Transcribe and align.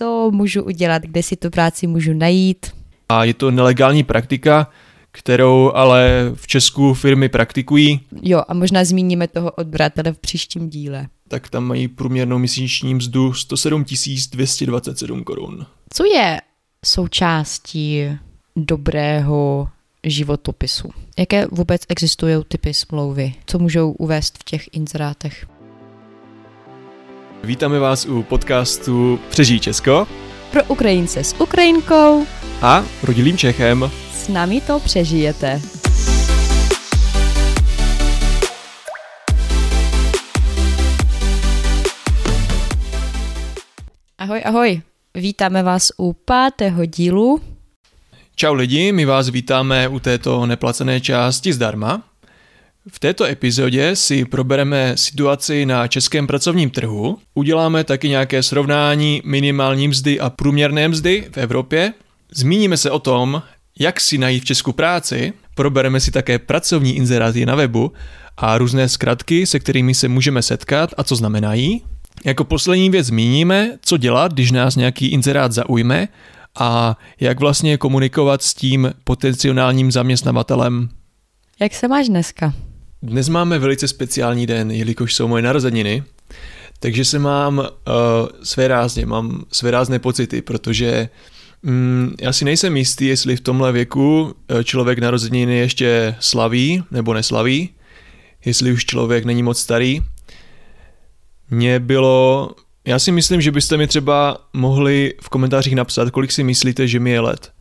co 0.00 0.30
můžu 0.32 0.62
udělat, 0.62 1.02
kde 1.02 1.22
si 1.22 1.36
tu 1.36 1.50
práci 1.50 1.86
můžu 1.86 2.12
najít. 2.12 2.66
A 3.08 3.24
je 3.24 3.34
to 3.34 3.50
nelegální 3.50 4.02
praktika, 4.02 4.70
kterou 5.12 5.72
ale 5.74 6.30
v 6.34 6.46
Česku 6.46 6.94
firmy 6.94 7.28
praktikují. 7.28 8.00
Jo, 8.22 8.42
a 8.48 8.54
možná 8.54 8.84
zmíníme 8.84 9.28
toho 9.28 9.50
odbratele 9.50 10.12
v 10.12 10.18
příštím 10.18 10.70
díle. 10.70 11.06
Tak 11.28 11.48
tam 11.48 11.64
mají 11.64 11.88
průměrnou 11.88 12.38
měsíční 12.38 12.94
mzdu 12.94 13.32
107 13.32 13.84
227 14.32 15.24
korun. 15.24 15.66
Co 15.92 16.04
je 16.04 16.40
součástí 16.84 18.04
dobrého 18.56 19.68
životopisu? 20.04 20.88
Jaké 21.18 21.46
vůbec 21.46 21.82
existují 21.88 22.36
typy 22.48 22.74
smlouvy? 22.74 23.34
Co 23.46 23.58
můžou 23.58 23.92
uvést 23.92 24.38
v 24.38 24.44
těch 24.44 24.68
inzerátech? 24.72 25.46
Vítáme 27.44 27.78
vás 27.78 28.06
u 28.06 28.22
podcastu 28.22 29.20
Přežij 29.30 29.60
Česko. 29.60 30.06
Pro 30.52 30.64
Ukrajince 30.64 31.24
s 31.24 31.40
Ukrajinkou. 31.40 32.26
A 32.62 32.84
rodilým 33.02 33.38
Čechem. 33.38 33.90
S 34.12 34.28
námi 34.28 34.60
to 34.60 34.80
přežijete. 34.80 35.60
Ahoj, 44.18 44.42
ahoj. 44.44 44.82
Vítáme 45.14 45.62
vás 45.62 45.92
u 45.98 46.12
pátého 46.12 46.84
dílu. 46.84 47.40
Čau 48.34 48.54
lidi, 48.54 48.92
my 48.92 49.04
vás 49.04 49.28
vítáme 49.28 49.88
u 49.88 50.00
této 50.00 50.46
neplacené 50.46 51.00
části 51.00 51.52
zdarma. 51.52 52.09
V 52.88 52.98
této 52.98 53.24
epizodě 53.24 53.96
si 53.96 54.24
probereme 54.24 54.92
situaci 54.96 55.66
na 55.66 55.88
českém 55.88 56.26
pracovním 56.26 56.70
trhu, 56.70 57.18
uděláme 57.34 57.84
taky 57.84 58.08
nějaké 58.08 58.42
srovnání 58.42 59.22
minimální 59.24 59.88
mzdy 59.88 60.20
a 60.20 60.30
průměrné 60.30 60.88
mzdy 60.88 61.28
v 61.32 61.38
Evropě, 61.38 61.92
zmíníme 62.34 62.76
se 62.76 62.90
o 62.90 62.98
tom, 62.98 63.42
jak 63.78 64.00
si 64.00 64.18
najít 64.18 64.42
v 64.42 64.46
Česku 64.46 64.72
práci, 64.72 65.32
probereme 65.54 66.00
si 66.00 66.10
také 66.10 66.38
pracovní 66.38 66.96
inzeráty 66.96 67.46
na 67.46 67.54
webu 67.54 67.92
a 68.36 68.58
různé 68.58 68.88
zkratky, 68.88 69.46
se 69.46 69.58
kterými 69.58 69.94
se 69.94 70.08
můžeme 70.08 70.42
setkat 70.42 70.90
a 70.96 71.04
co 71.04 71.16
znamenají. 71.16 71.82
Jako 72.24 72.44
poslední 72.44 72.90
věc 72.90 73.06
zmíníme, 73.06 73.78
co 73.82 73.96
dělat, 73.96 74.32
když 74.32 74.50
nás 74.50 74.76
nějaký 74.76 75.06
inzerát 75.06 75.52
zaujme 75.52 76.08
a 76.58 76.98
jak 77.20 77.40
vlastně 77.40 77.76
komunikovat 77.76 78.42
s 78.42 78.54
tím 78.54 78.92
potenciálním 79.04 79.92
zaměstnavatelem. 79.92 80.88
Jak 81.60 81.74
se 81.74 81.88
máš 81.88 82.08
dneska? 82.08 82.54
Dnes 83.02 83.28
máme 83.28 83.58
velice 83.58 83.88
speciální 83.88 84.46
den, 84.46 84.70
jelikož 84.70 85.14
jsou 85.14 85.28
moje 85.28 85.42
narozeniny, 85.42 86.04
takže 86.80 87.04
se 87.04 87.18
mám 87.18 87.58
uh, 87.58 87.64
své 88.42 88.68
rázně, 88.68 89.06
mám 89.06 89.44
své 89.52 89.70
rázné 89.70 89.98
pocity, 89.98 90.42
protože 90.42 91.08
um, 91.62 92.14
já 92.20 92.32
si 92.32 92.44
nejsem 92.44 92.76
jistý, 92.76 93.06
jestli 93.06 93.36
v 93.36 93.40
tomhle 93.40 93.72
věku 93.72 94.22
uh, 94.22 94.62
člověk 94.62 94.98
narozeniny 94.98 95.58
ještě 95.58 96.14
slaví 96.20 96.84
nebo 96.90 97.14
neslaví, 97.14 97.70
jestli 98.44 98.72
už 98.72 98.84
člověk 98.84 99.24
není 99.24 99.42
moc 99.42 99.60
starý. 99.60 100.00
Mně 101.50 101.80
bylo, 101.80 102.50
já 102.84 102.98
si 102.98 103.12
myslím, 103.12 103.40
že 103.40 103.52
byste 103.52 103.76
mi 103.76 103.86
třeba 103.86 104.38
mohli 104.52 105.14
v 105.22 105.28
komentářích 105.28 105.74
napsat, 105.74 106.10
kolik 106.10 106.32
si 106.32 106.44
myslíte, 106.44 106.88
že 106.88 107.00
mi 107.00 107.10
je 107.10 107.20
let. 107.20 107.52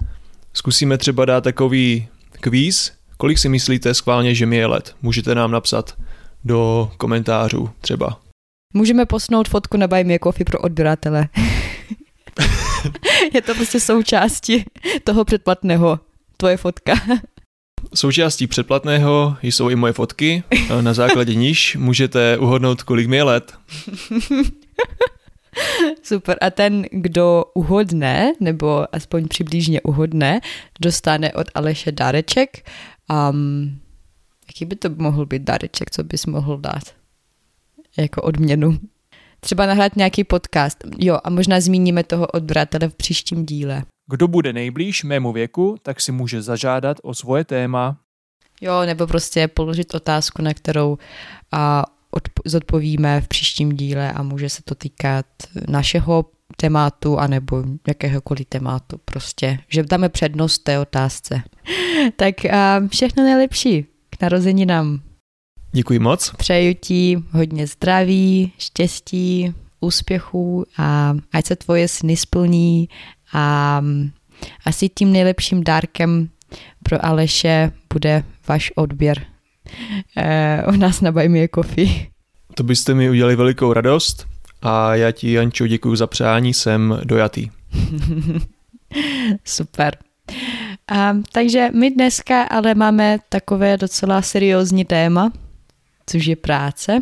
Zkusíme 0.54 0.98
třeba 0.98 1.26
dát 1.26 1.44
takový 1.44 2.08
kvíz, 2.32 2.99
Kolik 3.22 3.38
si 3.38 3.50
myslíte 3.50 3.94
schválně, 3.94 4.36
že 4.36 4.46
mi 4.46 4.58
je 4.58 4.66
let? 4.66 4.96
Můžete 5.02 5.36
nám 5.36 5.52
napsat 5.52 5.98
do 6.44 6.92
komentářů 6.98 7.70
třeba. 7.82 8.20
Můžeme 8.74 9.06
posnout 9.06 9.50
fotku 9.50 9.78
na 9.78 9.88
Buy 9.88 10.04
Me 10.04 10.20
Coffee 10.24 10.46
pro 10.46 10.60
odběratele. 10.60 11.28
je 13.34 13.42
to 13.42 13.56
prostě 13.56 13.80
součástí 13.80 14.66
toho 15.04 15.26
předplatného. 15.26 16.00
Tvoje 16.38 16.58
fotka. 16.58 16.94
Součástí 17.96 18.48
předplatného 18.48 19.38
jsou 19.42 19.70
i 19.70 19.76
moje 19.76 19.94
fotky, 19.94 20.44
na 20.82 20.94
základě 20.94 21.36
níž 21.36 21.76
můžete 21.76 22.38
uhodnout, 22.38 22.84
kolik 22.84 23.08
mi 23.08 23.16
je 23.16 23.24
let. 23.24 23.54
Super. 26.04 26.38
A 26.42 26.50
ten, 26.50 26.86
kdo 26.92 27.44
uhodne, 27.54 28.34
nebo 28.40 28.96
aspoň 28.96 29.28
přibližně 29.28 29.82
uhodne, 29.82 30.40
dostane 30.82 31.34
od 31.34 31.48
Aleše 31.56 31.92
dáreček 31.92 32.70
Um, 33.10 33.80
jaký 34.48 34.66
by 34.66 34.76
to 34.76 34.90
mohl 34.90 35.26
být 35.26 35.42
dareček, 35.42 35.92
co 35.92 36.04
bys 36.04 36.26
mohl 36.26 36.58
dát 36.58 36.84
jako 37.98 38.22
odměnu? 38.22 38.80
Třeba 39.40 39.66
nahrát 39.66 39.96
nějaký 39.96 40.24
podcast. 40.24 40.84
Jo, 40.98 41.20
a 41.24 41.30
možná 41.30 41.60
zmíníme 41.60 42.04
toho 42.04 42.28
odbratele 42.28 42.90
v 42.90 42.96
příštím 42.96 43.46
díle. 43.46 43.84
Kdo 44.10 44.28
bude 44.28 44.54
nejblíž 44.54 45.04
mému 45.04 45.34
věku, 45.34 45.78
tak 45.84 46.02
si 46.02 46.12
může 46.12 46.42
zažádat 46.42 46.98
o 47.04 47.14
svoje 47.14 47.44
téma. 47.44 47.98
Jo, 48.62 48.82
nebo 48.86 49.08
prostě 49.08 49.48
položit 49.48 49.96
otázku, 49.96 50.42
na 50.42 50.54
kterou 50.54 50.98
a 51.52 51.86
odp- 52.16 52.42
zodpovíme 52.46 53.22
v 53.22 53.28
příštím 53.28 53.72
díle 53.72 54.14
a 54.14 54.24
může 54.24 54.50
se 54.50 54.64
to 54.64 54.76
týkat 54.76 55.26
našeho 55.68 56.26
tématu 56.58 57.20
anebo 57.20 57.64
jakéhokoliv 57.88 58.46
tématu 58.46 58.98
prostě, 59.06 59.60
že 59.68 59.84
dáme 59.84 60.10
přednost 60.10 60.60
té 60.60 60.80
otázce. 60.80 61.42
Tak 62.16 62.46
a 62.46 62.82
všechno 62.88 63.24
nejlepší 63.24 63.86
k 64.10 64.22
narozeninám. 64.22 65.02
Děkuji 65.72 66.00
moc. 66.00 66.32
Přeju 66.38 66.74
ti 66.82 67.24
hodně 67.32 67.68
zdraví, 67.68 68.52
štěstí, 68.58 69.54
úspěchů 69.80 70.66
a 70.78 71.16
ať 71.34 71.46
se 71.46 71.56
tvoje 71.56 71.88
sny 71.88 72.18
splní 72.18 72.90
a 73.34 73.82
asi 74.66 74.90
tím 74.90 75.12
nejlepším 75.12 75.64
dárkem 75.64 76.30
pro 76.84 77.06
Aleše 77.06 77.72
bude 77.94 78.24
váš 78.48 78.72
odběr 78.76 79.26
eh, 80.18 80.64
u 80.68 80.72
nás 80.72 81.02
na 81.02 81.12
Buy 81.12 81.30
Me 81.30 81.48
Coffee. 81.56 82.08
To 82.56 82.64
byste 82.64 82.94
mi 82.94 83.10
udělali 83.10 83.36
velikou 83.36 83.74
radost 83.74 84.28
a 84.62 84.96
já 84.96 85.12
ti, 85.12 85.32
Jančo, 85.32 85.68
děkuji 85.68 85.96
za 85.96 86.08
přání, 86.08 86.54
jsem 86.54 87.00
dojatý. 87.04 87.50
Super. 89.46 89.98
A, 90.90 91.14
takže 91.32 91.70
my 91.74 91.92
dneska 91.92 92.44
ale 92.44 92.76
máme 92.76 93.18
takové 93.30 93.78
docela 93.78 94.22
seriózní 94.22 94.86
téma, 94.86 95.32
což 96.06 96.26
je 96.26 96.36
práce. 96.36 97.02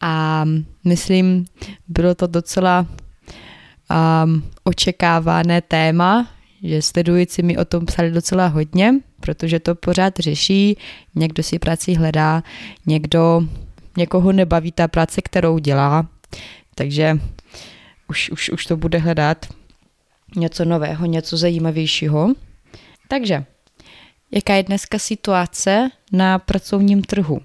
A 0.00 0.44
myslím, 0.84 1.44
bylo 1.88 2.14
to 2.14 2.26
docela 2.26 2.86
um, 4.24 4.44
očekávané 4.64 5.60
téma, 5.60 6.28
že 6.62 6.82
sledující 6.82 7.42
mi 7.42 7.56
o 7.56 7.64
tom 7.64 7.86
psali 7.86 8.10
docela 8.10 8.46
hodně, 8.46 8.94
protože 9.20 9.60
to 9.60 9.74
pořád 9.74 10.18
řeší, 10.18 10.78
někdo 11.14 11.42
si 11.42 11.58
práci 11.58 11.94
hledá, 11.94 12.42
někdo 12.86 13.42
někoho 13.96 14.32
nebaví 14.32 14.72
ta 14.72 14.88
práce, 14.88 15.22
kterou 15.22 15.58
dělá, 15.58 16.08
takže 16.74 17.18
už, 18.08 18.30
už, 18.30 18.50
už 18.50 18.66
to 18.66 18.76
bude 18.76 18.98
hledat 18.98 19.46
něco 20.36 20.64
nového, 20.64 21.06
něco 21.06 21.36
zajímavějšího. 21.36 22.34
Takže, 23.08 23.44
jaká 24.30 24.54
je 24.54 24.62
dneska 24.62 24.98
situace 24.98 25.90
na 26.12 26.38
pracovním 26.38 27.02
trhu? 27.02 27.40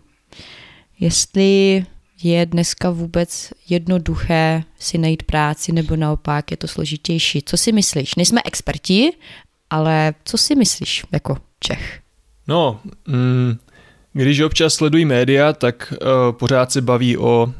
Jestli 1.00 1.86
je 2.24 2.46
dneska 2.46 2.90
vůbec 2.90 3.54
jednoduché 3.70 4.64
si 4.80 4.98
najít 4.98 5.24
práci, 5.24 5.72
nebo 5.72 5.96
naopak 5.96 6.52
je 6.52 6.58
to 6.58 6.68
složitější. 6.68 7.42
Co 7.46 7.58
si 7.58 7.72
myslíš? 7.72 8.16
Nejsme 8.16 8.42
experti, 8.46 9.12
ale 9.70 10.14
co 10.24 10.38
si 10.38 10.56
myslíš 10.56 11.04
jako 11.12 11.38
Čech? 11.60 12.00
No, 12.48 12.80
mm, 13.08 13.58
když 14.14 14.40
občas 14.40 14.74
sledují 14.74 15.06
média, 15.06 15.54
tak 15.54 15.94
uh, 16.02 16.32
pořád 16.32 16.72
se 16.72 16.82
baví 16.82 17.18
o 17.18 17.54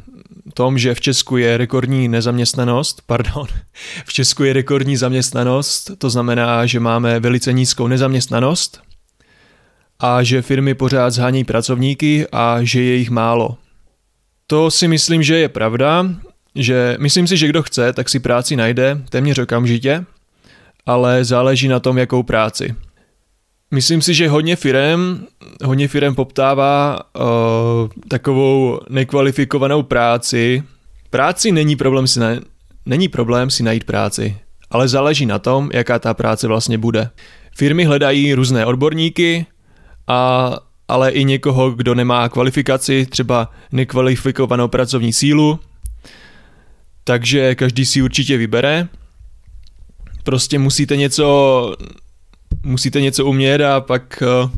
tom, 0.54 0.78
že 0.78 0.96
v 0.96 1.02
Česku 1.02 1.38
je 1.38 1.58
rekordní 1.58 2.08
nezaměstnanost, 2.08 3.02
pardon, 3.06 3.48
v 4.06 4.14
Česku 4.14 4.44
je 4.44 4.54
rekordní 4.54 4.98
zaměstnanost, 4.98 5.92
to 5.98 6.10
znamená, 6.10 6.66
že 6.66 6.80
máme 6.80 7.20
velice 7.20 7.54
nízkou 7.54 7.88
nezaměstnanost 7.88 8.82
a 10.00 10.24
že 10.24 10.42
firmy 10.42 10.76
pořád 10.76 11.10
zhání 11.10 11.44
pracovníky 11.44 12.28
a 12.32 12.58
že 12.62 12.82
je 12.82 12.96
jich 12.96 13.10
málo. 13.10 13.58
To 14.48 14.72
si 14.72 14.88
myslím, 14.88 15.24
že 15.24 15.38
je 15.38 15.50
pravda, 15.50 16.06
že 16.56 16.96
myslím 17.00 17.28
si, 17.28 17.38
že 17.38 17.48
kdo 17.48 17.64
chce, 17.64 17.94
tak 17.94 18.10
si 18.10 18.20
práci 18.20 18.56
najde 18.56 19.02
téměř 19.10 19.40
okamžitě, 19.40 20.06
ale 20.86 21.26
záleží 21.26 21.68
na 21.68 21.80
tom, 21.80 21.98
jakou 21.98 22.24
práci. 22.24 22.76
Myslím 23.72 24.02
si, 24.02 24.14
že 24.14 24.30
hodně 24.30 24.56
firem, 24.56 25.28
hodně 25.64 25.88
firem 25.88 26.16
poptává 26.16 27.00
uh, 27.16 27.24
takovou 28.08 28.80
nekvalifikovanou 28.90 29.84
práci. 29.84 30.64
Práci 31.10 31.52
není 31.52 31.76
problém 31.76 32.08
si, 32.08 32.20
na, 32.20 32.28
není 32.86 33.08
problém 33.08 33.50
si 33.50 33.64
najít 33.64 33.84
práci, 33.84 34.38
ale 34.70 34.88
záleží 34.88 35.26
na 35.26 35.40
tom, 35.40 35.70
jaká 35.74 36.00
ta 36.00 36.14
práce 36.14 36.48
vlastně 36.48 36.78
bude. 36.78 37.10
Firmy 37.58 37.84
hledají 37.84 38.34
různé 38.34 38.66
odborníky, 38.66 39.46
a, 40.08 40.52
ale 40.88 41.12
i 41.12 41.24
někoho, 41.24 41.72
kdo 41.72 41.96
nemá 41.96 42.30
kvalifikaci, 42.30 43.06
třeba 43.06 43.52
nekvalifikovanou 43.72 44.68
pracovní 44.68 45.14
sílu. 45.14 45.60
takže 47.04 47.56
každý 47.56 47.86
si 47.86 48.02
určitě 48.02 48.38
vybere. 48.38 48.88
Prostě 50.24 50.60
musíte 50.60 50.98
něco, 50.98 51.26
musíte 52.64 53.02
něco 53.02 53.26
umět 53.26 53.62
a 53.62 53.82
pak 53.82 54.24
uh, 54.44 54.52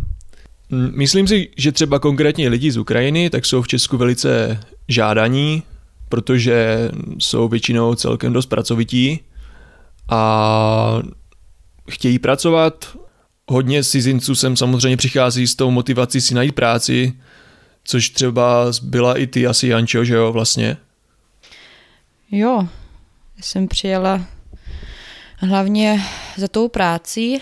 myslím 0.96 1.28
si, 1.28 1.50
že 1.58 1.72
třeba 1.72 2.00
konkrétně 2.00 2.50
lidi 2.50 2.72
z 2.72 2.78
Ukrajiny 2.78 3.30
tak 3.30 3.46
jsou 3.46 3.62
v 3.62 3.68
Česku 3.68 3.98
velice 3.98 4.60
žádaní, 4.88 5.64
protože 6.10 6.90
jsou 7.20 7.48
většinou 7.48 7.96
celkem 7.96 8.34
dost 8.34 8.46
pracovití 8.46 9.20
a 10.10 11.02
chtějí 11.90 12.20
pracovat. 12.20 12.98
Hodně 13.50 13.84
cizinců 13.84 14.36
sem 14.36 14.58
samozřejmě 14.58 14.98
přichází 14.98 15.48
s 15.48 15.56
tou 15.56 15.72
motivací 15.72 16.22
si 16.22 16.34
najít 16.34 16.56
práci, 16.56 17.14
což 17.84 18.10
třeba 18.10 18.72
byla 18.82 19.18
i 19.18 19.28
ty 19.28 19.48
asi 19.48 19.68
Jančo, 19.68 20.04
že 20.04 20.16
jo, 20.16 20.32
vlastně? 20.32 20.78
Jo, 22.32 22.68
jsem 23.42 23.68
přijela 23.68 24.26
hlavně 25.38 26.04
za 26.38 26.48
tou 26.48 26.68
práci 26.68 27.40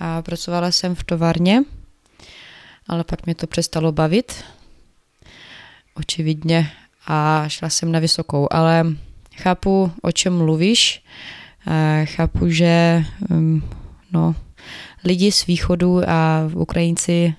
a 0.00 0.22
pracovala 0.22 0.70
jsem 0.70 0.94
v 0.94 1.04
továrně, 1.04 1.62
ale 2.88 3.04
pak 3.04 3.26
mě 3.26 3.34
to 3.34 3.46
přestalo 3.46 3.92
bavit, 3.92 4.44
očividně, 5.94 6.70
a 7.06 7.44
šla 7.48 7.68
jsem 7.68 7.92
na 7.92 7.98
vysokou, 7.98 8.48
ale 8.50 8.86
chápu, 9.36 9.92
o 10.02 10.12
čem 10.12 10.38
mluvíš, 10.38 11.04
chápu, 12.04 12.48
že 12.48 13.04
um, 13.30 13.62
no, 14.12 14.34
lidi 15.04 15.32
z 15.32 15.46
východu 15.46 16.10
a 16.10 16.50
Ukrajinci 16.54 17.34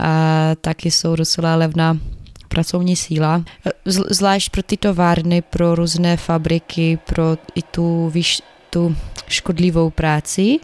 a 0.00 0.50
taky 0.60 0.90
jsou 0.90 1.16
docela 1.16 1.56
levná 1.56 1.98
pracovní 2.48 2.96
síla. 2.96 3.44
Zvlášť 3.86 4.50
pro 4.50 4.62
ty 4.62 4.76
továrny, 4.76 5.42
pro 5.42 5.74
různé 5.74 6.16
fabriky, 6.16 6.98
pro 7.06 7.36
i 7.54 7.62
tu, 7.62 8.12
tu 8.70 8.96
škodlivou 9.28 9.90
práci. 9.90 10.58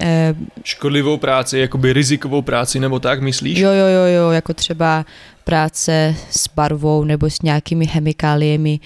Eh, 0.00 0.34
škodlivou 0.64 1.16
práci, 1.16 1.58
jakoby 1.58 1.92
rizikovou 1.92 2.42
práci, 2.42 2.80
nebo 2.80 2.98
tak 2.98 3.20
myslíš? 3.20 3.58
Jo, 3.58 3.70
jo, 3.70 3.86
jo, 3.86 4.04
jo, 4.04 4.30
jako 4.30 4.54
třeba 4.54 5.06
práce 5.44 6.16
s 6.30 6.48
barvou 6.54 7.04
nebo 7.04 7.30
s 7.30 7.42
nějakými 7.42 7.86
chemikáliemi, 7.86 8.80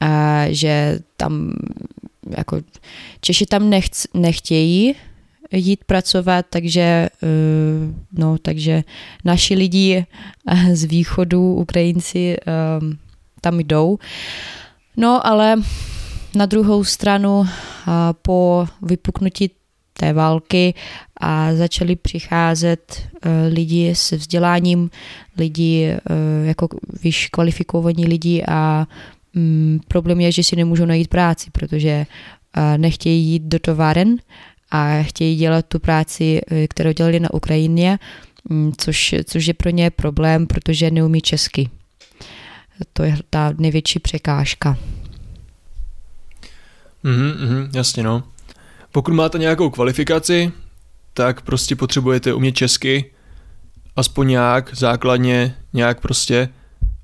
a 0.00 0.44
že 0.48 0.98
tam 1.16 1.52
jako 2.36 2.60
Češi 3.20 3.46
tam 3.46 3.70
nechc, 3.70 4.06
nechtějí 4.14 4.94
jít 5.52 5.84
pracovat, 5.84 6.46
takže, 6.50 7.08
eh, 7.22 7.28
no, 8.12 8.38
takže 8.38 8.84
naši 9.24 9.54
lidi 9.54 10.06
eh, 10.46 10.76
z 10.76 10.84
východu, 10.84 11.54
Ukrajinci, 11.54 12.36
eh, 12.36 12.50
tam 13.40 13.60
jdou. 13.60 13.98
No, 14.96 15.26
ale 15.26 15.56
na 16.34 16.46
druhou 16.46 16.84
stranu 16.84 17.44
po 18.22 18.66
vypuknutí 18.82 19.50
té 20.00 20.12
války 20.12 20.74
a 21.20 21.54
začali 21.54 21.96
přicházet 21.96 23.02
lidi 23.48 23.90
s 23.94 24.12
vzděláním, 24.12 24.90
lidi 25.38 25.96
jako 26.44 26.68
víš, 27.02 27.28
kvalifikovaní 27.28 28.06
lidi 28.06 28.44
a 28.48 28.86
mm, 29.34 29.80
problém 29.88 30.20
je, 30.20 30.32
že 30.32 30.42
si 30.42 30.56
nemůžou 30.56 30.84
najít 30.84 31.08
práci, 31.08 31.50
protože 31.52 32.06
nechtějí 32.76 33.26
jít 33.26 33.42
do 33.42 33.58
továren 33.58 34.16
a 34.70 35.02
chtějí 35.02 35.36
dělat 35.36 35.66
tu 35.66 35.78
práci, 35.78 36.40
eh, 36.50 36.68
kterou 36.68 36.92
dělali 36.92 37.20
na 37.20 37.34
Ukrajině, 37.34 37.98
mm, 38.48 38.72
což, 38.78 39.14
což 39.24 39.46
je 39.46 39.54
pro 39.54 39.70
ně 39.70 39.90
problém, 39.90 40.46
protože 40.46 40.90
neumí 40.90 41.20
česky. 41.20 41.70
To 42.92 43.02
je 43.02 43.16
ta 43.30 43.52
největší 43.58 43.98
překážka. 43.98 44.78
Mhm, 47.02 47.48
mhm, 47.48 47.70
jasně 47.74 48.02
no. 48.02 48.22
Pokud 48.92 49.14
máte 49.14 49.38
nějakou 49.38 49.70
kvalifikaci, 49.70 50.52
tak 51.14 51.40
prostě 51.40 51.76
potřebujete 51.76 52.34
umět 52.34 52.52
česky, 52.52 53.10
aspoň 53.96 54.28
nějak, 54.28 54.74
základně, 54.74 55.54
nějak 55.72 56.00
prostě 56.00 56.48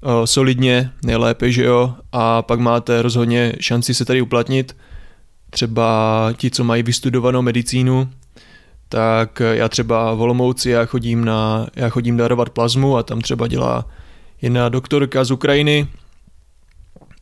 uh, 0.00 0.24
solidně, 0.24 0.90
nejlépe, 1.04 1.52
že 1.52 1.64
jo, 1.64 1.94
a 2.12 2.42
pak 2.42 2.60
máte 2.60 3.02
rozhodně 3.02 3.52
šanci 3.60 3.94
se 3.94 4.04
tady 4.04 4.22
uplatnit. 4.22 4.76
Třeba 5.50 6.28
ti, 6.36 6.50
co 6.50 6.64
mají 6.64 6.82
vystudovanou 6.82 7.42
medicínu, 7.42 8.10
tak 8.88 9.42
já 9.52 9.68
třeba 9.68 10.14
v 10.14 10.20
Olomouci, 10.20 10.70
já 10.70 10.84
chodím, 10.84 11.24
na, 11.24 11.66
já 11.76 11.88
chodím 11.88 12.16
darovat 12.16 12.50
plazmu 12.50 12.96
a 12.96 13.02
tam 13.02 13.20
třeba 13.20 13.48
dělá 13.48 13.88
jedna 14.42 14.68
doktorka 14.68 15.24
z 15.24 15.30
Ukrajiny, 15.30 15.88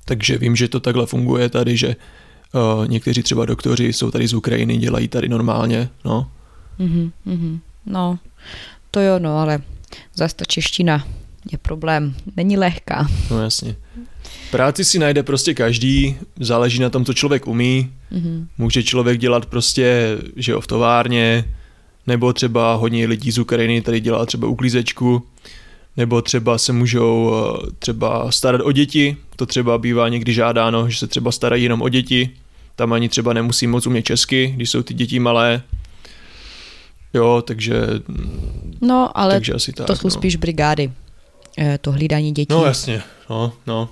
takže 0.04 0.38
vím, 0.38 0.56
že 0.56 0.68
to 0.68 0.80
takhle 0.80 1.06
funguje 1.06 1.48
tady, 1.48 1.76
že 1.76 1.96
uh, 2.54 2.88
někteří 2.88 3.22
třeba 3.22 3.46
doktoři 3.46 3.92
jsou 3.92 4.10
tady 4.10 4.26
z 4.28 4.34
Ukrajiny, 4.34 4.76
dělají 4.76 5.08
tady 5.08 5.28
normálně, 5.28 5.88
no. 6.04 6.30
Mm-hmm, 6.80 7.10
mm-hmm. 7.26 7.58
No, 7.86 8.18
to 8.90 9.00
jo, 9.00 9.18
no, 9.18 9.38
ale 9.38 9.62
zase 10.14 10.36
ta 10.36 10.44
čeština 10.44 11.06
je 11.52 11.58
problém, 11.58 12.14
není 12.36 12.56
lehká. 12.56 13.08
No 13.30 13.42
jasně. 13.42 13.76
Práci 14.50 14.84
si 14.84 14.98
najde 14.98 15.22
prostě 15.22 15.54
každý, 15.54 16.16
záleží 16.40 16.78
na 16.78 16.90
tom, 16.90 17.04
co 17.04 17.14
člověk 17.14 17.46
umí. 17.46 17.90
Mm-hmm. 18.12 18.46
Může 18.58 18.82
člověk 18.82 19.18
dělat 19.18 19.46
prostě, 19.46 20.18
že 20.36 20.52
jo, 20.52 20.60
v 20.60 20.66
továrně, 20.66 21.44
nebo 22.06 22.32
třeba 22.32 22.74
hodně 22.74 23.06
lidí 23.06 23.30
z 23.30 23.38
Ukrajiny 23.38 23.80
tady 23.80 24.00
dělá 24.00 24.26
třeba 24.26 24.48
uklízečku, 24.48 25.22
nebo 25.96 26.22
třeba 26.22 26.58
se 26.58 26.72
můžou 26.72 27.34
eh, 27.34 27.70
třeba 27.78 28.32
starat 28.32 28.60
o 28.64 28.72
děti, 28.72 29.16
to 29.36 29.46
třeba 29.46 29.78
bývá 29.78 30.08
někdy 30.08 30.34
žádáno, 30.34 30.90
že 30.90 30.98
se 30.98 31.06
třeba 31.06 31.32
starají 31.32 31.62
jenom 31.62 31.82
o 31.82 31.88
děti, 31.88 32.30
tam 32.76 32.92
ani 32.92 33.08
třeba 33.08 33.32
nemusí 33.32 33.66
moc 33.66 33.86
umět 33.86 34.02
česky, 34.02 34.52
když 34.56 34.70
jsou 34.70 34.82
ty 34.82 34.94
děti 34.94 35.18
malé. 35.18 35.62
Jo, 37.14 37.42
takže... 37.46 37.80
No, 38.80 39.18
ale 39.18 39.34
takže 39.34 39.52
asi 39.52 39.72
tak, 39.72 39.86
to 39.86 39.96
jsou 39.96 40.06
no. 40.06 40.10
spíš 40.10 40.36
brigády, 40.36 40.92
eh, 41.58 41.78
to 41.78 41.92
hlídání 41.92 42.32
dětí. 42.32 42.48
No 42.50 42.64
jasně, 42.64 43.02
no, 43.30 43.52
no. 43.66 43.88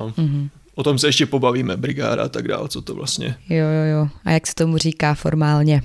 No. 0.00 0.08
Mm-hmm. 0.08 0.48
O 0.74 0.82
tom 0.82 0.98
se 0.98 1.08
ještě 1.08 1.26
pobavíme, 1.26 1.76
brigáda 1.76 2.24
a 2.24 2.28
tak 2.28 2.48
dále, 2.48 2.68
co 2.68 2.82
to 2.82 2.94
vlastně. 2.94 3.36
Jo, 3.48 3.66
jo, 3.66 3.98
jo. 3.98 4.08
A 4.24 4.30
jak 4.30 4.46
se 4.46 4.54
tomu 4.54 4.78
říká 4.78 5.14
formálně? 5.14 5.82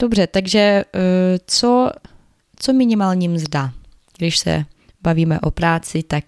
Dobře, 0.00 0.26
takže 0.26 0.84
eh, 0.94 1.38
co, 1.46 1.90
co 2.56 2.72
minimální 2.72 3.28
mzda? 3.28 3.72
Když 4.18 4.38
se 4.38 4.64
bavíme 5.08 5.40
o 5.40 5.50
práci, 5.50 6.02
tak 6.02 6.24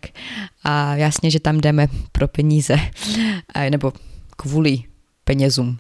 a 0.65 0.97
jasně, 0.97 1.31
že 1.31 1.41
tam 1.41 1.61
jdeme 1.61 1.87
pro 2.13 2.29
peníze, 2.29 2.77
nebo 3.71 3.93
kvůli 4.37 4.83
penězům. 5.25 5.79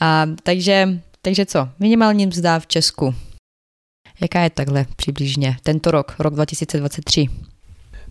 A, 0.00 0.26
takže, 0.42 1.00
takže 1.22 1.46
co? 1.46 1.68
Minimální 1.78 2.26
mzda 2.26 2.58
v 2.58 2.66
Česku 2.66 3.14
Jaká 4.20 4.40
je 4.40 4.50
takhle 4.50 4.86
přibližně 4.96 5.56
tento 5.62 5.90
rok, 5.90 6.14
rok 6.18 6.34
2023? 6.34 7.26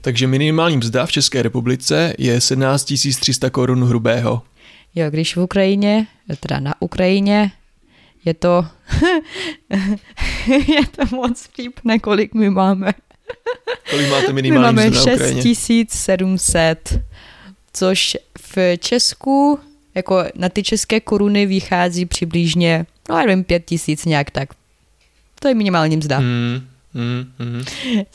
Takže 0.02 0.28
minimální 0.28 0.78
mzda 0.78 1.06
v 1.06 1.12
České 1.12 1.42
republice 1.42 2.14
je 2.18 2.42
17 2.42 2.94
300 3.20 3.50
korun 3.50 3.84
hrubého. 3.84 4.42
Jo, 4.96 5.10
když 5.10 5.36
v 5.36 5.40
Ukrajině, 5.40 6.08
teda 6.40 6.60
na 6.60 6.74
Ukrajině, 6.80 7.52
je 8.26 8.34
to, 8.34 8.66
je 10.68 10.88
to 10.96 11.16
moc 11.16 11.44
vtipné, 11.44 12.00
kolik 12.00 12.34
my 12.34 12.50
máme. 12.50 12.94
Kolik 13.90 14.10
máte 14.10 14.34
minimální 14.34 14.76
my 14.76 14.84
máme 14.84 14.98
6700, 14.98 17.00
což 17.74 18.18
v 18.40 18.78
Česku, 18.78 19.60
jako 19.96 20.24
na 20.36 20.50
ty 20.50 20.64
české 20.64 21.00
koruny 21.00 21.46
vychází 21.46 22.06
přibližně, 22.06 22.86
no 23.10 23.18
nevím, 23.18 23.44
5000 23.44 24.06
nějak 24.06 24.32
tak. 24.32 24.50
To 25.40 25.48
je 25.48 25.56
minimální 25.56 25.98
mzda. 25.98 26.20
Mm, 26.20 26.68
mm, 26.94 27.32
mm. 27.40 27.64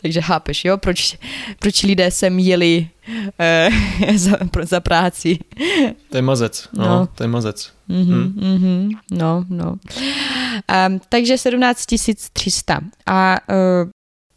Takže 0.03 0.21
chápeš, 0.21 0.65
jo, 0.65 0.77
proč, 0.77 1.19
proč 1.59 1.83
lidé 1.83 2.11
sem 2.11 2.39
jeli 2.39 2.89
eh, 3.39 3.71
za, 4.15 4.37
pro, 4.51 4.67
za 4.67 4.81
práci. 4.81 5.39
To 6.11 6.17
je 6.17 6.23
mazec, 6.23 6.69
no, 6.73 6.85
no. 6.85 7.09
to 7.15 7.25
je 7.25 7.29
mazec. 7.29 7.73
Mm-hmm, 7.89 8.05
mm. 8.05 8.35
Mm-hmm, 8.37 8.91
no, 9.11 9.45
no. 9.49 9.77
Um, 10.89 11.01
takže 11.09 11.39
17 11.39 11.87
300. 12.33 12.81
A 13.07 13.37
uh, 13.49 13.91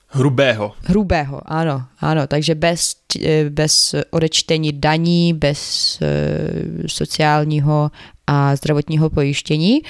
Hrubého. 0.10 0.74
Hrubého, 0.84 1.42
ano, 1.46 1.86
ano, 2.00 2.28
takže 2.28 2.56
bez, 2.56 2.96
eh, 3.26 3.50
bez 3.50 3.96
odečtení 4.10 4.72
daní, 4.72 5.34
bez 5.34 6.00
uh, 6.02 6.88
sociálního 6.88 7.92
a 8.28 8.56
zdravotního 8.56 9.10
pojištění. 9.10 9.82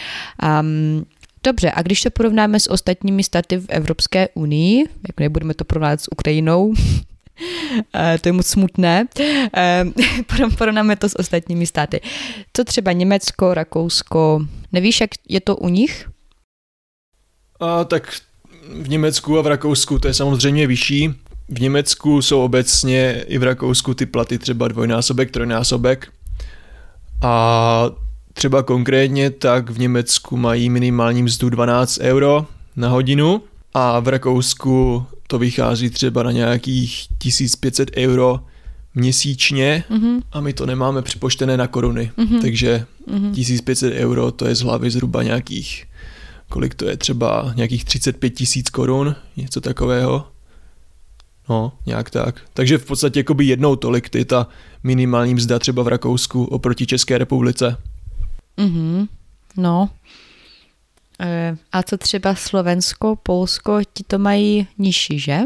Um, 0.61 1.05
Dobře, 1.43 1.71
a 1.75 1.81
když 1.81 2.01
to 2.01 2.09
porovnáme 2.11 2.59
s 2.59 2.69
ostatními 2.69 3.23
státy 3.23 3.57
v 3.57 3.65
Evropské 3.69 4.27
unii, 4.33 4.85
jak 5.07 5.19
nebudeme 5.19 5.53
to 5.53 5.65
porovnávat 5.65 6.01
s 6.01 6.11
Ukrajinou, 6.11 6.73
eh, 7.95 8.17
to 8.21 8.29
je 8.29 8.33
moc 8.33 8.47
smutné, 8.47 9.07
eh, 9.53 9.83
porovnáme 10.57 10.95
to 10.95 11.09
s 11.09 11.19
ostatními 11.19 11.67
státy. 11.67 12.01
Co 12.53 12.63
třeba 12.63 12.91
Německo, 12.91 13.53
Rakousko, 13.53 14.41
nevíš, 14.71 15.01
jak 15.01 15.09
je 15.29 15.41
to 15.41 15.57
u 15.57 15.69
nich? 15.69 16.09
A, 17.59 17.83
tak 17.83 18.11
v 18.81 18.89
Německu 18.89 19.39
a 19.39 19.41
v 19.41 19.47
Rakousku 19.47 19.99
to 19.99 20.07
je 20.07 20.13
samozřejmě 20.13 20.67
vyšší. 20.67 21.13
V 21.49 21.61
Německu 21.61 22.21
jsou 22.21 22.41
obecně 22.41 23.23
i 23.27 23.37
v 23.37 23.43
Rakousku 23.43 23.93
ty 23.93 24.05
platy 24.05 24.37
třeba 24.37 24.67
dvojnásobek, 24.67 25.31
trojnásobek. 25.31 26.07
A 27.21 27.89
třeba 28.33 28.63
konkrétně 28.63 29.29
tak 29.29 29.69
v 29.69 29.79
Německu 29.79 30.37
mají 30.37 30.69
minimální 30.69 31.23
mzdu 31.23 31.49
12 31.49 31.99
euro 31.99 32.45
na 32.75 32.89
hodinu 32.89 33.41
a 33.73 33.99
v 33.99 34.07
Rakousku 34.07 35.05
to 35.27 35.39
vychází 35.39 35.89
třeba 35.89 36.23
na 36.23 36.31
nějakých 36.31 37.07
1500 37.17 37.91
euro 37.97 38.39
měsíčně 38.95 39.83
mm-hmm. 39.89 40.21
a 40.31 40.41
my 40.41 40.53
to 40.53 40.65
nemáme 40.65 41.01
připočtené 41.01 41.57
na 41.57 41.67
koruny, 41.67 42.11
mm-hmm. 42.17 42.41
takže 42.41 42.85
mm-hmm. 43.11 43.33
1500 43.33 43.93
euro 43.93 44.31
to 44.31 44.47
je 44.47 44.55
z 44.55 44.61
hlavy 44.61 44.91
zhruba 44.91 45.23
nějakých, 45.23 45.85
kolik 46.49 46.75
to 46.75 46.85
je 46.85 46.97
třeba 46.97 47.53
nějakých 47.55 47.85
35 47.85 48.29
tisíc 48.29 48.69
korun, 48.69 49.15
něco 49.37 49.61
takového. 49.61 50.27
No, 51.49 51.71
nějak 51.85 52.09
tak. 52.09 52.41
Takže 52.53 52.77
v 52.77 52.85
podstatě 52.85 53.19
jakoby 53.19 53.45
jednou 53.45 53.75
tolik 53.75 54.09
ty 54.09 54.25
ta 54.25 54.47
minimální 54.83 55.33
mzda 55.33 55.59
třeba 55.59 55.83
v 55.83 55.87
Rakousku 55.87 56.45
oproti 56.45 56.85
České 56.85 57.17
republice. 57.17 57.77
Mhm, 58.57 59.07
no. 59.57 59.89
E, 61.19 61.57
a 61.71 61.83
co 61.83 61.97
třeba 61.97 62.35
Slovensko, 62.35 63.15
Polsko, 63.23 63.79
ti 63.93 64.03
to 64.07 64.19
mají 64.19 64.67
nižší, 64.77 65.19
že? 65.19 65.39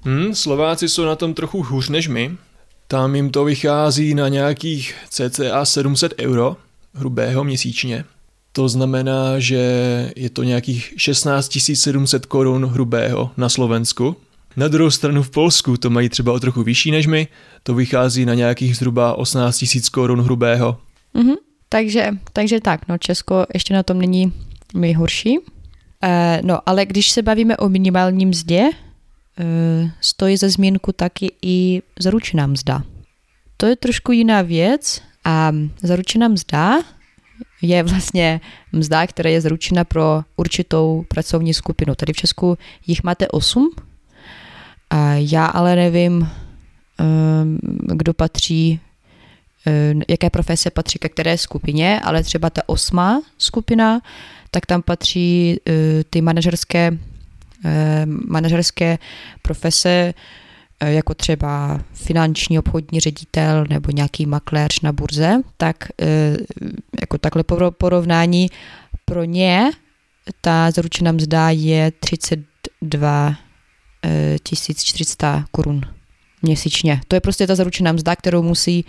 Hmm, 0.00 0.34
Slováci 0.34 0.88
jsou 0.88 1.04
na 1.04 1.16
tom 1.16 1.34
trochu 1.34 1.62
hůř 1.62 1.88
než 1.88 2.08
my. 2.08 2.36
Tam 2.88 3.14
jim 3.14 3.30
to 3.30 3.44
vychází 3.44 4.14
na 4.14 4.28
nějakých 4.28 4.94
cca 5.10 5.64
700 5.64 6.14
euro 6.20 6.56
hrubého 6.94 7.44
měsíčně. 7.44 8.04
To 8.56 8.68
znamená, 8.68 9.38
že 9.38 9.60
je 10.16 10.30
to 10.30 10.42
nějakých 10.42 10.94
16 10.96 11.58
700 11.74 12.26
korun 12.26 12.64
hrubého 12.64 13.30
na 13.36 13.48
Slovensku. 13.48 14.16
Na 14.56 14.68
druhou 14.68 14.90
stranu 14.90 15.22
v 15.22 15.30
Polsku 15.30 15.76
to 15.76 15.90
mají 15.90 16.08
třeba 16.08 16.32
o 16.32 16.40
trochu 16.40 16.62
vyšší 16.62 16.90
než 16.90 17.06
my, 17.06 17.28
to 17.62 17.74
vychází 17.74 18.24
na 18.24 18.34
nějakých 18.34 18.76
zhruba 18.76 19.14
18 19.14 19.64
000 19.74 19.84
korun 19.92 20.20
hrubého. 20.20 20.78
Mm-hmm. 21.14 21.36
Takže, 21.68 22.10
takže 22.32 22.60
tak, 22.60 22.88
no 22.88 22.98
Česko 22.98 23.46
ještě 23.54 23.74
na 23.74 23.82
tom 23.82 23.98
není 23.98 24.32
nejhorší. 24.74 25.38
E, 26.02 26.40
no, 26.44 26.58
ale 26.66 26.86
když 26.86 27.10
se 27.10 27.22
bavíme 27.22 27.56
o 27.56 27.68
minimálním 27.68 28.28
mzdě, 28.28 28.60
e, 28.60 28.72
stojí 30.00 30.36
za 30.36 30.48
zmínku 30.48 30.92
taky 30.92 31.32
i 31.42 31.82
zaručená 32.00 32.46
mzda. 32.46 32.82
To 33.56 33.66
je 33.66 33.76
trošku 33.76 34.12
jiná 34.12 34.42
věc 34.42 35.02
a 35.24 35.52
zaručená 35.82 36.28
mzda 36.28 36.95
je 37.62 37.82
vlastně 37.82 38.40
mzda, 38.72 39.06
která 39.06 39.30
je 39.30 39.40
zaručena 39.40 39.84
pro 39.84 40.22
určitou 40.36 41.04
pracovní 41.08 41.54
skupinu. 41.54 41.94
Tady 41.94 42.12
v 42.12 42.16
Česku 42.16 42.58
jich 42.86 43.02
máte 43.02 43.28
8, 43.28 43.70
a 44.90 45.14
já 45.14 45.46
ale 45.46 45.76
nevím, 45.76 46.28
ehm, 46.98 47.58
kdo 47.82 48.14
patří, 48.14 48.80
ehm, 49.66 50.02
jaké 50.08 50.30
profese 50.30 50.70
patří 50.70 50.98
ke 50.98 51.08
které 51.08 51.38
skupině, 51.38 52.00
ale 52.00 52.22
třeba 52.22 52.50
ta 52.50 52.62
osmá 52.66 53.22
skupina, 53.38 54.00
tak 54.50 54.66
tam 54.66 54.82
patří 54.82 55.56
eh, 55.68 56.04
ty 56.10 56.20
manažerské, 56.20 56.98
ehm, 57.64 58.20
manažerské 58.28 58.98
profese, 59.42 60.14
jako 60.84 61.14
třeba 61.14 61.80
finanční 61.92 62.58
obchodní 62.58 63.00
ředitel 63.00 63.64
nebo 63.68 63.90
nějaký 63.90 64.26
makléř 64.26 64.80
na 64.80 64.92
burze, 64.92 65.40
tak 65.56 65.76
eh, 66.02 66.36
jako 67.00 67.18
takhle 67.18 67.44
porovnání 67.70 68.50
pro 69.04 69.24
ně 69.24 69.70
ta 70.40 70.70
zaručená 70.70 71.12
mzda 71.12 71.50
je 71.50 71.92
32 72.00 73.34
1400 74.42 75.44
korun 75.50 75.80
měsíčně. 76.42 77.00
To 77.08 77.16
je 77.16 77.20
prostě 77.20 77.46
ta 77.46 77.54
zaručená 77.54 77.92
mzda, 77.92 78.16
kterou 78.16 78.42
musí, 78.42 78.84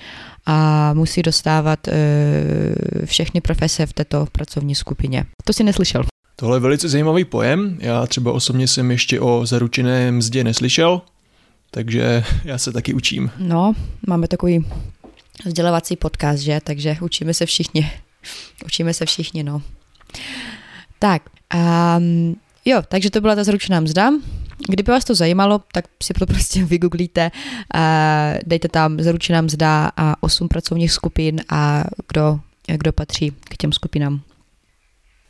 a 0.46 0.94
musí 0.94 1.22
dostávat 1.22 1.79
všechny 3.06 3.41
profese 3.41 3.86
v 3.86 3.94
této 3.94 4.27
pracovní 4.32 4.75
skupině. 4.75 5.25
To 5.46 5.53
si 5.53 5.63
neslyšel. 5.63 6.03
Tohle 6.36 6.56
je 6.56 6.62
velice 6.62 6.89
zajímavý 6.89 7.25
pojem. 7.25 7.77
Já 7.79 8.06
třeba 8.06 8.32
osobně 8.32 8.67
jsem 8.67 8.91
ještě 8.91 9.20
o 9.20 9.46
zaručené 9.46 10.12
mzdě 10.12 10.44
neslyšel, 10.44 11.01
takže 11.77 12.24
já 12.43 12.57
se 12.57 12.72
taky 12.72 12.93
učím. 12.93 13.31
No, 13.38 13.74
máme 14.07 14.27
takový 14.27 14.65
vzdělávací 15.46 15.96
podcast, 15.96 16.39
že? 16.39 16.60
Takže 16.63 16.98
učíme 17.01 17.34
se 17.34 17.46
všichni. 17.46 17.91
Učíme 18.65 18.93
se 18.93 19.05
všichni, 19.05 19.43
no. 19.43 19.62
Tak, 21.00 21.22
um, 21.98 22.36
jo, 22.65 22.81
takže 22.88 23.10
to 23.10 23.22
byla 23.22 23.36
ta 23.36 23.43
zaručená 23.43 23.79
mzda. 23.79 24.12
Kdyby 24.69 24.91
vás 24.91 25.05
to 25.05 25.15
zajímalo, 25.15 25.62
tak 25.72 25.86
si 26.03 26.13
to 26.13 26.25
prostě 26.34 26.65
vygooglíte, 26.65 27.31
dejte 28.46 28.67
tam 28.67 29.00
zaručená 29.00 29.41
mzda 29.41 29.91
a 29.98 30.24
8 30.24 30.48
pracovních 30.48 30.91
skupin 30.91 31.41
a 31.50 31.84
kdo, 32.07 32.39
kdo 32.67 32.93
patří 32.93 33.31
k 33.31 33.57
těm 33.57 33.72
skupinám. 33.72 34.22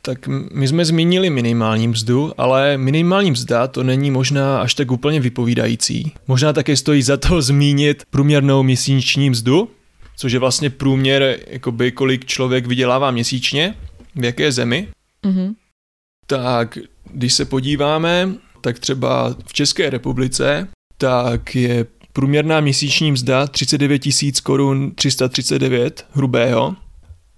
Tak 0.08 0.28
my 0.52 0.68
jsme 0.68 0.84
zmínili 0.84 1.30
minimální 1.30 1.88
mzdu, 1.88 2.32
ale 2.38 2.78
minimální 2.78 3.30
mzda 3.30 3.66
to 3.66 3.82
není 3.82 4.10
možná 4.10 4.60
až 4.60 4.74
tak 4.74 4.90
úplně 4.90 5.20
vypovídající. 5.20 6.12
Možná 6.28 6.52
také 6.52 6.76
stojí 6.76 7.02
za 7.02 7.16
to 7.16 7.42
zmínit 7.48 8.02
průměrnou 8.10 8.62
měsíční 8.62 9.30
mzdu, 9.30 9.70
což 10.16 10.32
je 10.32 10.38
vlastně 10.38 10.70
průměr, 10.70 11.38
jakoby 11.46 11.92
kolik 11.92 12.24
člověk 12.24 12.66
vydělává 12.66 13.10
měsíčně, 13.10 13.74
v 14.14 14.24
jaké 14.24 14.52
zemi. 14.52 14.88
Mm-hmm. 15.24 15.54
Tak 16.26 16.78
když 17.12 17.34
se 17.34 17.44
podíváme 17.44 18.28
tak 18.60 18.78
třeba 18.78 19.36
v 19.46 19.52
České 19.52 19.90
republice, 19.90 20.68
tak 20.98 21.54
je 21.54 21.86
průměrná 22.12 22.60
měsíční 22.60 23.12
mzda 23.12 23.46
39 23.46 23.98
tisíc 23.98 24.40
korun 24.40 24.92
339 24.94 26.06
hrubého. 26.12 26.76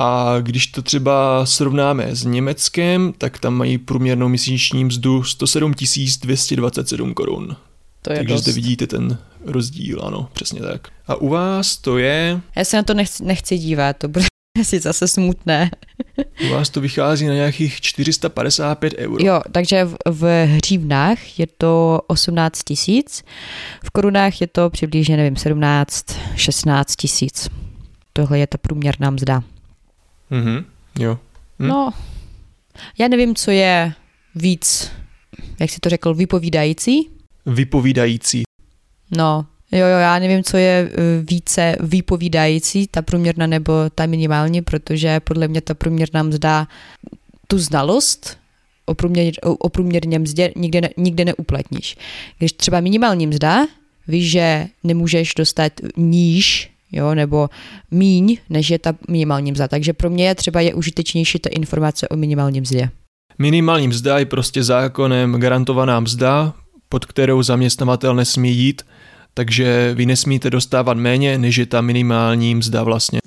A 0.03 0.37
když 0.41 0.67
to 0.67 0.83
třeba 0.83 1.47
srovnáme 1.47 2.17
s 2.17 2.25
Německem, 2.25 3.13
tak 3.19 3.39
tam 3.39 3.55
mají 3.55 3.79
průměrnou 3.79 4.29
měsíční 4.29 4.85
mzdu 4.85 5.23
107 5.23 5.75
227 6.23 7.15
korun. 7.15 7.57
To 8.03 8.13
je 8.13 8.17
Takže 8.17 8.35
dost. 8.35 8.43
zde 8.43 8.53
vidíte 8.53 8.87
ten 8.87 9.19
rozdíl, 9.45 10.01
ano, 10.05 10.29
přesně 10.33 10.61
tak. 10.61 10.89
A 11.07 11.15
u 11.15 11.29
vás 11.29 11.77
to 11.77 11.99
je... 11.99 12.41
Já 12.57 12.65
se 12.65 12.77
na 12.77 12.83
to 12.83 12.95
nechci, 12.95 13.25
nechci 13.25 13.59
dívat, 13.59 13.97
to 13.97 14.09
bude 14.09 14.25
asi 14.61 14.81
zase 14.81 15.09
smutné. 15.09 15.71
U 16.49 16.53
vás 16.53 16.71
to 16.71 16.81
vychází 16.81 17.27
na 17.27 17.35
nějakých 17.35 17.81
455 17.81 18.95
eur. 18.99 19.25
Jo, 19.25 19.41
takže 19.53 19.85
v, 19.85 19.97
v 20.11 20.47
hřívnách 20.47 21.39
je 21.39 21.47
to 21.59 22.01
18 22.07 22.63
tisíc, 22.65 23.23
v 23.85 23.91
korunách 23.91 24.41
je 24.41 24.47
to 24.47 24.71
přibližně, 24.71 25.17
nevím, 25.17 25.37
17, 25.37 26.07
16 26.37 26.97
tisíc. 26.97 27.49
Tohle 28.13 28.39
je 28.39 28.47
ta 28.47 28.59
průměrná 28.59 29.11
mzda. 29.11 29.43
Mhm, 30.31 30.65
jo. 30.99 31.19
Hm? 31.59 31.67
No, 31.67 31.93
já 32.99 33.09
nevím, 33.09 33.35
co 33.35 33.51
je 33.51 33.93
víc, 34.35 34.91
jak 35.61 35.71
jsi 35.71 35.81
to 35.81 35.89
řekl, 35.89 36.15
vypovídající? 36.15 37.11
Vypovídající. 37.47 38.43
No, 39.17 39.47
Jo, 39.73 39.87
jo, 39.87 39.99
já 39.99 40.19
nevím, 40.19 40.45
co 40.45 40.57
je 40.57 40.91
e, 40.93 41.23
více 41.23 41.77
vypovídající, 41.81 42.87
ta 42.87 43.03
průměrná 43.03 43.47
nebo 43.47 43.73
ta 43.95 44.07
minimální, 44.07 44.63
protože 44.63 45.21
podle 45.21 45.49
mě 45.49 45.61
ta 45.61 45.75
průměrná 45.75 46.23
mzda 46.23 46.69
tu 47.47 47.59
znalost 47.59 48.39
o, 48.87 48.95
průměr, 48.95 49.33
o 49.43 49.69
průměrně 49.69 50.19
mzdě 50.19 50.53
nikde, 50.57 50.81
ne, 50.81 50.91
nikde 50.97 51.25
neuplatníš. 51.25 51.97
Když 52.39 52.53
třeba 52.53 52.81
minimální 52.81 53.27
mzda, 53.27 53.67
víš, 54.09 54.31
že 54.31 54.67
nemůžeš 54.85 55.35
dostat 55.35 55.73
níž, 55.97 56.71
jo, 56.93 57.15
nebo 57.15 57.49
míň, 57.91 58.37
než 58.51 58.71
je 58.71 58.79
ta 58.79 58.95
minimální 59.09 59.53
mzda. 59.53 59.69
Takže 59.69 59.93
pro 59.93 60.11
mě 60.11 60.27
je 60.27 60.35
třeba 60.35 60.61
je 60.61 60.75
užitečnější 60.75 61.39
ta 61.39 61.51
informace 61.51 62.09
o 62.09 62.17
minimální 62.17 62.61
mzdě. 62.61 62.91
Minimální 63.39 63.89
mzda 63.89 64.19
je 64.19 64.27
prostě 64.27 64.65
zákonem 64.65 65.35
garantovaná 65.35 66.01
mzda, 66.01 66.55
pod 66.89 67.05
kterou 67.07 67.43
zaměstnavatel 67.43 68.15
nesmí 68.15 68.57
jít– 68.57 68.83
takže 69.35 69.95
vy 69.95 70.07
nesmíte 70.07 70.51
dostávat 70.51 70.97
méně, 70.97 71.39
než 71.39 71.57
je 71.57 71.67
ta 71.67 71.81
minimální 71.81 72.55
mzda 72.55 72.83
vlastně. 72.83 73.21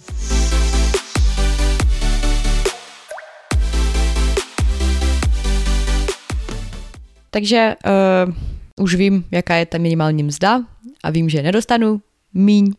Takže 7.29 7.75
uh, 8.27 8.83
už 8.83 8.95
vím, 8.95 9.25
jaká 9.31 9.55
je 9.55 9.65
ta 9.65 9.77
minimální 9.77 10.23
mzda 10.23 10.61
a 11.03 11.09
vím, 11.09 11.29
že 11.29 11.41
nedostanu 11.41 12.01
míň. 12.33 12.73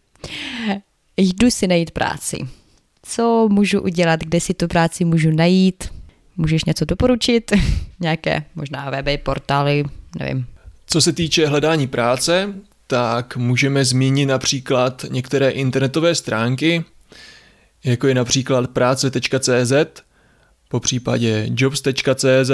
Jdu 1.17 1.51
si 1.51 1.67
najít 1.67 1.91
práci. 1.91 2.39
Co 3.03 3.49
můžu 3.51 3.81
udělat, 3.81 4.21
kde 4.21 4.41
si 4.41 4.55
tu 4.55 4.69
práci 4.69 5.05
můžu 5.05 5.31
najít? 5.31 5.85
Můžeš 6.37 6.65
něco 6.65 6.85
doporučit? 6.85 7.53
Nějaké 8.01 8.45
možná 8.55 8.91
weby, 8.91 9.19
portály, 9.19 9.85
nevím. 10.19 10.47
Co 10.87 11.01
se 11.01 11.13
týče 11.13 11.47
hledání 11.47 11.87
práce, 11.87 12.55
tak 12.87 13.37
můžeme 13.37 13.85
zmínit 13.85 14.27
například 14.27 15.05
některé 15.11 15.51
internetové 15.51 16.15
stránky, 16.15 16.85
jako 17.85 18.07
je 18.07 18.15
například 18.15 18.71
práce.cz, 18.71 20.03
po 20.69 20.81
případě 20.81 21.47
jobs.cz, 21.51 22.51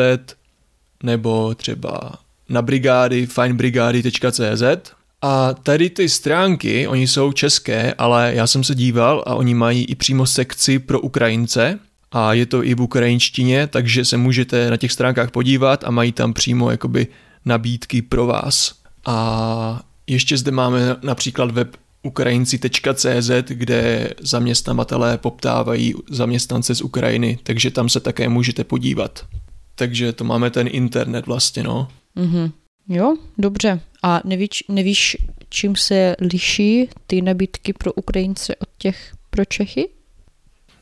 nebo 1.03 1.55
třeba 1.55 2.13
na 2.49 2.63
brigády 2.63 3.27
finebrigady.cz 3.27 4.93
a 5.23 5.55
tady 5.55 5.91
ty 5.91 6.09
stránky, 6.09 6.87
oni 6.87 7.07
jsou 7.07 7.33
české, 7.33 7.95
ale 7.95 8.33
já 8.35 8.47
jsem 8.47 8.65
se 8.65 8.75
díval 8.75 9.25
a 9.27 9.35
oni 9.35 9.55
mají 9.55 9.85
i 9.85 9.95
přímo 9.95 10.27
sekci 10.27 10.79
pro 10.79 11.01
Ukrajince 11.01 11.79
a 12.13 12.33
je 12.33 12.47
to 12.47 12.65
i 12.65 12.75
v 12.75 12.83
ukrajinštině, 12.83 13.67
takže 13.67 14.05
se 14.05 14.17
můžete 14.17 14.71
na 14.71 14.77
těch 14.77 14.93
stránkách 14.93 15.31
podívat 15.31 15.85
a 15.85 15.91
mají 15.91 16.13
tam 16.13 16.33
přímo 16.33 16.71
jakoby 16.71 17.07
nabídky 17.45 18.03
pro 18.03 18.27
vás. 18.27 18.75
A 19.07 19.83
ještě 20.07 20.37
zde 20.37 20.51
máme 20.51 20.97
například 21.03 21.51
web 21.51 21.77
ukrajinci.cz, 22.03 23.31
kde 23.49 24.11
zaměstnavatelé 24.21 25.19
poptávají 25.19 25.95
zaměstnance 26.11 26.75
z 26.75 26.83
Ukrajiny, 26.83 27.39
takže 27.43 27.71
tam 27.71 27.89
se 27.89 28.01
také 28.01 28.29
můžete 28.29 28.65
podívat. 28.65 29.27
Takže 29.75 30.13
to 30.13 30.25
máme 30.25 30.51
ten 30.51 30.69
internet 30.71 31.27
vlastně, 31.27 31.63
no. 31.63 31.89
Mm-hmm. 32.17 32.53
Jo, 32.89 33.17
dobře. 33.39 33.81
A 34.03 34.21
nevíš, 34.25 34.65
nevíš, 34.69 35.17
čím 35.49 35.77
se 35.77 36.17
liší 36.21 36.89
ty 37.07 37.23
nabídky 37.23 37.73
pro 37.73 37.93
Ukrajince 37.93 38.57
od 38.57 38.69
těch 38.79 39.15
pro 39.31 39.45
Čechy? 39.45 39.89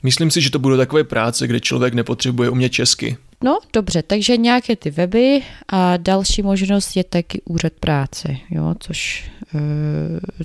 Myslím 0.03 0.31
si, 0.31 0.41
že 0.41 0.51
to 0.51 0.59
budou 0.59 0.77
takové 0.77 1.05
práce, 1.05 1.47
kde 1.47 1.61
člověk 1.61 1.95
nepotřebuje 1.95 2.51
umět 2.51 2.69
česky. 2.69 3.17
No, 3.45 3.59
dobře, 3.73 4.03
takže 4.03 4.37
nějaké 4.37 4.77
ty 4.77 4.91
weby 4.91 5.43
a 5.69 5.97
další 5.97 6.43
možnost 6.43 6.97
je 6.97 7.05
taky 7.05 7.43
úřad 7.45 7.73
práce, 7.73 8.37
jo, 8.51 8.75
což, 8.81 9.31
uh, 9.55 9.61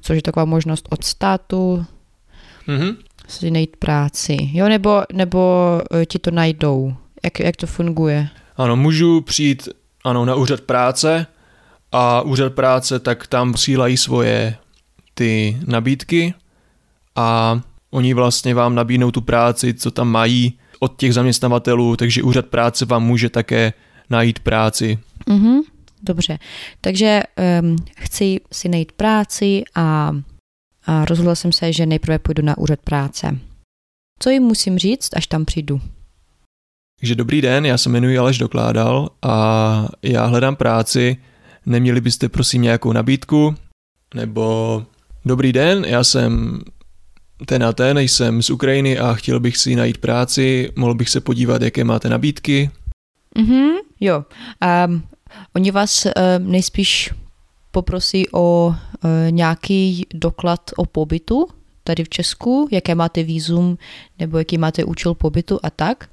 což 0.02 0.16
je 0.16 0.22
taková 0.22 0.46
možnost 0.46 0.88
od 0.90 1.04
státu 1.04 1.86
mm-hmm. 2.68 2.96
si 3.28 3.52
najít 3.52 3.78
práci, 3.78 4.38
jo, 4.54 4.70
nebo, 4.70 5.04
nebo 5.14 5.72
uh, 5.92 6.04
ti 6.06 6.20
to 6.20 6.32
najdou. 6.32 6.94
Jak, 7.24 7.40
jak 7.40 7.56
to 7.56 7.68
funguje? 7.68 8.30
Ano, 8.58 8.76
můžu 8.76 9.22
přijít 9.22 9.70
ano, 10.04 10.26
na 10.26 10.36
úřad 10.36 10.62
práce 10.62 11.28
a 11.94 12.22
úřad 12.22 12.54
práce 12.54 13.00
tak 13.00 13.28
tam 13.28 13.52
posílají 13.52 13.98
svoje 13.98 14.56
ty 15.14 15.58
nabídky 15.66 16.34
a 17.16 17.60
oni 17.92 18.14
vlastně 18.14 18.56
vám 18.56 18.76
nabídnou 18.76 19.12
tu 19.12 19.22
práci, 19.22 19.74
co 19.74 19.92
tam 19.92 20.08
mají 20.08 20.54
od 20.80 20.98
těch 20.98 21.14
zaměstnavatelů, 21.14 21.96
takže 21.96 22.24
úřad 22.24 22.46
práce 22.46 22.86
vám 22.86 23.04
může 23.04 23.30
také 23.30 23.74
najít 24.10 24.40
práci. 24.40 25.00
Mm-hmm, 25.28 25.62
dobře, 26.04 26.40
takže 26.82 27.24
um, 27.62 27.76
chci 27.98 28.40
si 28.52 28.70
najít 28.70 28.92
práci 28.92 29.64
a, 29.76 30.16
a 30.86 31.06
rozhodla 31.06 31.36
jsem 31.36 31.52
se, 31.52 31.74
že 31.74 31.86
nejprve 31.86 32.20
půjdu 32.20 32.44
na 32.44 32.58
úřad 32.58 32.80
práce. 32.80 33.38
Co 34.20 34.30
jim 34.30 34.44
musím 34.44 34.78
říct, 34.78 35.10
až 35.16 35.28
tam 35.28 35.46
přijdu? 35.46 35.82
Takže 37.00 37.16
dobrý 37.16 37.42
den, 37.42 37.66
já 37.66 37.78
se 37.78 37.90
jmenuji 37.90 38.18
Aleš 38.18 38.38
Dokládal 38.38 39.10
a 39.22 39.88
já 40.04 40.26
hledám 40.26 40.56
práci. 40.56 41.18
Neměli 41.66 42.02
byste 42.02 42.30
prosím 42.30 42.62
nějakou 42.62 42.94
nabídku? 42.94 43.56
Nebo 44.16 44.86
dobrý 45.26 45.54
den, 45.54 45.86
já 45.86 46.04
jsem 46.04 46.62
ten 47.46 47.64
a 47.64 47.74
ten, 47.74 48.00
jsem 48.00 48.42
z 48.42 48.50
Ukrajiny 48.50 49.00
a 49.00 49.14
chtěl 49.14 49.40
bych 49.40 49.58
si 49.58 49.76
najít 49.76 49.98
práci, 49.98 50.72
mohl 50.76 50.94
bych 50.96 51.10
se 51.10 51.22
podívat, 51.22 51.62
jaké 51.62 51.84
máte 51.84 52.10
nabídky? 52.10 52.72
Mhm, 53.38 53.72
jo. 54.00 54.24
Um, 54.88 55.04
oni 55.56 55.72
vás 55.72 56.06
uh, 56.06 56.12
nejspíš 56.40 57.14
poprosí 57.72 58.30
o 58.32 58.68
uh, 58.68 59.10
nějaký 59.30 60.06
doklad 60.14 60.72
o 60.78 60.86
pobytu 60.86 61.48
tady 61.84 62.04
v 62.04 62.10
Česku, 62.10 62.68
jaké 62.72 62.96
máte 62.96 63.24
výzum 63.24 63.78
nebo 64.20 64.38
jaký 64.38 64.58
máte 64.58 64.84
účel 64.84 65.14
pobytu 65.14 65.60
a 65.64 65.70
tak. 65.70 66.10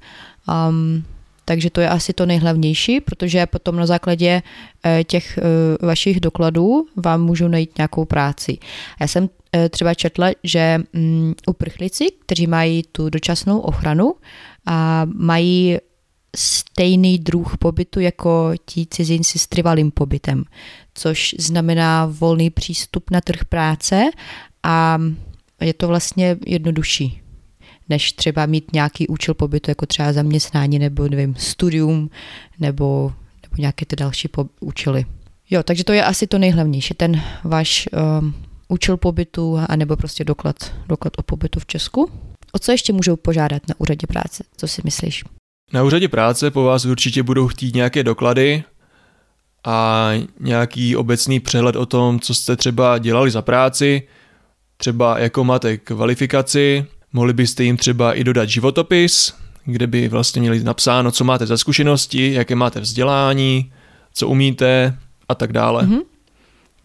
Um, 0.69 1.03
takže 1.51 1.69
to 1.69 1.81
je 1.81 1.89
asi 1.89 2.13
to 2.13 2.25
nejhlavnější, 2.25 3.01
protože 3.01 3.45
potom 3.45 3.75
na 3.75 3.85
základě 3.85 4.41
uh, 4.41 5.03
těch 5.03 5.39
uh, 5.39 5.87
vašich 5.87 6.19
dokladů 6.19 6.85
vám 6.95 7.21
můžu 7.21 7.47
najít 7.47 7.77
nějakou 7.77 8.05
práci. 8.05 8.57
Já 8.99 9.07
jsem 9.07 9.23
uh, 9.23 9.29
třeba 9.69 9.93
četla, 9.93 10.27
že 10.43 10.79
um, 10.95 11.35
uprchlíci, 11.47 12.07
kteří 12.25 12.47
mají 12.47 12.83
tu 12.91 13.09
dočasnou 13.09 13.59
ochranu, 13.59 14.13
a 14.65 15.05
mají 15.05 15.77
stejný 16.35 17.19
druh 17.19 17.57
pobytu 17.57 17.99
jako 17.99 18.51
ti 18.65 18.85
cizinci 18.89 19.39
s 19.39 19.47
trvalým 19.47 19.91
pobytem, 19.91 20.43
což 20.93 21.35
znamená 21.39 22.05
volný 22.05 22.49
přístup 22.49 23.11
na 23.11 23.21
trh 23.21 23.45
práce 23.45 24.09
a 24.63 24.99
je 25.61 25.73
to 25.73 25.87
vlastně 25.87 26.37
jednodušší 26.45 27.20
než 27.91 28.11
třeba 28.11 28.45
mít 28.45 28.73
nějaký 28.73 29.07
účel 29.07 29.33
pobytu, 29.33 29.71
jako 29.71 29.85
třeba 29.85 30.13
zaměstnání 30.13 30.79
nebo 30.79 31.07
nevím, 31.07 31.35
studium 31.35 32.09
nebo, 32.59 33.13
nebo 33.43 33.55
nějaké 33.57 33.85
ty 33.85 33.95
další 33.95 34.27
po- 34.27 34.49
účely. 34.59 35.05
Jo, 35.49 35.63
takže 35.63 35.83
to 35.83 35.93
je 35.93 36.05
asi 36.05 36.27
to 36.27 36.37
nejhlavnější, 36.37 36.93
ten 36.93 37.21
váš 37.43 37.89
um, 38.19 38.33
účel 38.67 38.97
pobytu 38.97 39.59
anebo 39.69 39.95
prostě 39.95 40.23
doklad, 40.23 40.55
doklad 40.87 41.13
o 41.17 41.23
pobytu 41.23 41.59
v 41.59 41.65
Česku. 41.65 42.11
O 42.51 42.59
co 42.59 42.71
ještě 42.71 42.93
můžou 42.93 43.15
požádat 43.15 43.61
na 43.67 43.75
úřadě 43.77 44.07
práce? 44.07 44.43
Co 44.57 44.67
si 44.67 44.81
myslíš? 44.85 45.23
Na 45.73 45.83
úřadě 45.83 46.07
práce 46.07 46.51
po 46.51 46.63
vás 46.63 46.85
určitě 46.85 47.23
budou 47.23 47.47
chtít 47.47 47.75
nějaké 47.75 48.03
doklady 48.03 48.63
a 49.63 50.09
nějaký 50.39 50.95
obecný 50.95 51.39
přehled 51.39 51.75
o 51.75 51.85
tom, 51.85 52.19
co 52.19 52.35
jste 52.35 52.55
třeba 52.55 52.97
dělali 52.97 53.31
za 53.31 53.41
práci, 53.41 54.07
třeba 54.77 55.19
jako 55.19 55.43
máte 55.43 55.77
kvalifikaci, 55.77 56.85
mohli 57.13 57.33
byste 57.33 57.63
jim 57.63 57.77
třeba 57.77 58.13
i 58.13 58.23
dodat 58.23 58.49
životopis, 58.49 59.33
kde 59.65 59.87
by 59.87 60.07
vlastně 60.07 60.41
měli 60.41 60.63
napsáno, 60.63 61.11
co 61.11 61.23
máte 61.23 61.45
za 61.45 61.57
zkušenosti, 61.57 62.33
jaké 62.33 62.55
máte 62.55 62.79
vzdělání, 62.79 63.71
co 64.13 64.27
umíte 64.27 64.97
a 65.29 65.35
tak 65.35 65.53
dále. 65.53 65.83
Mm-hmm. 65.83 66.01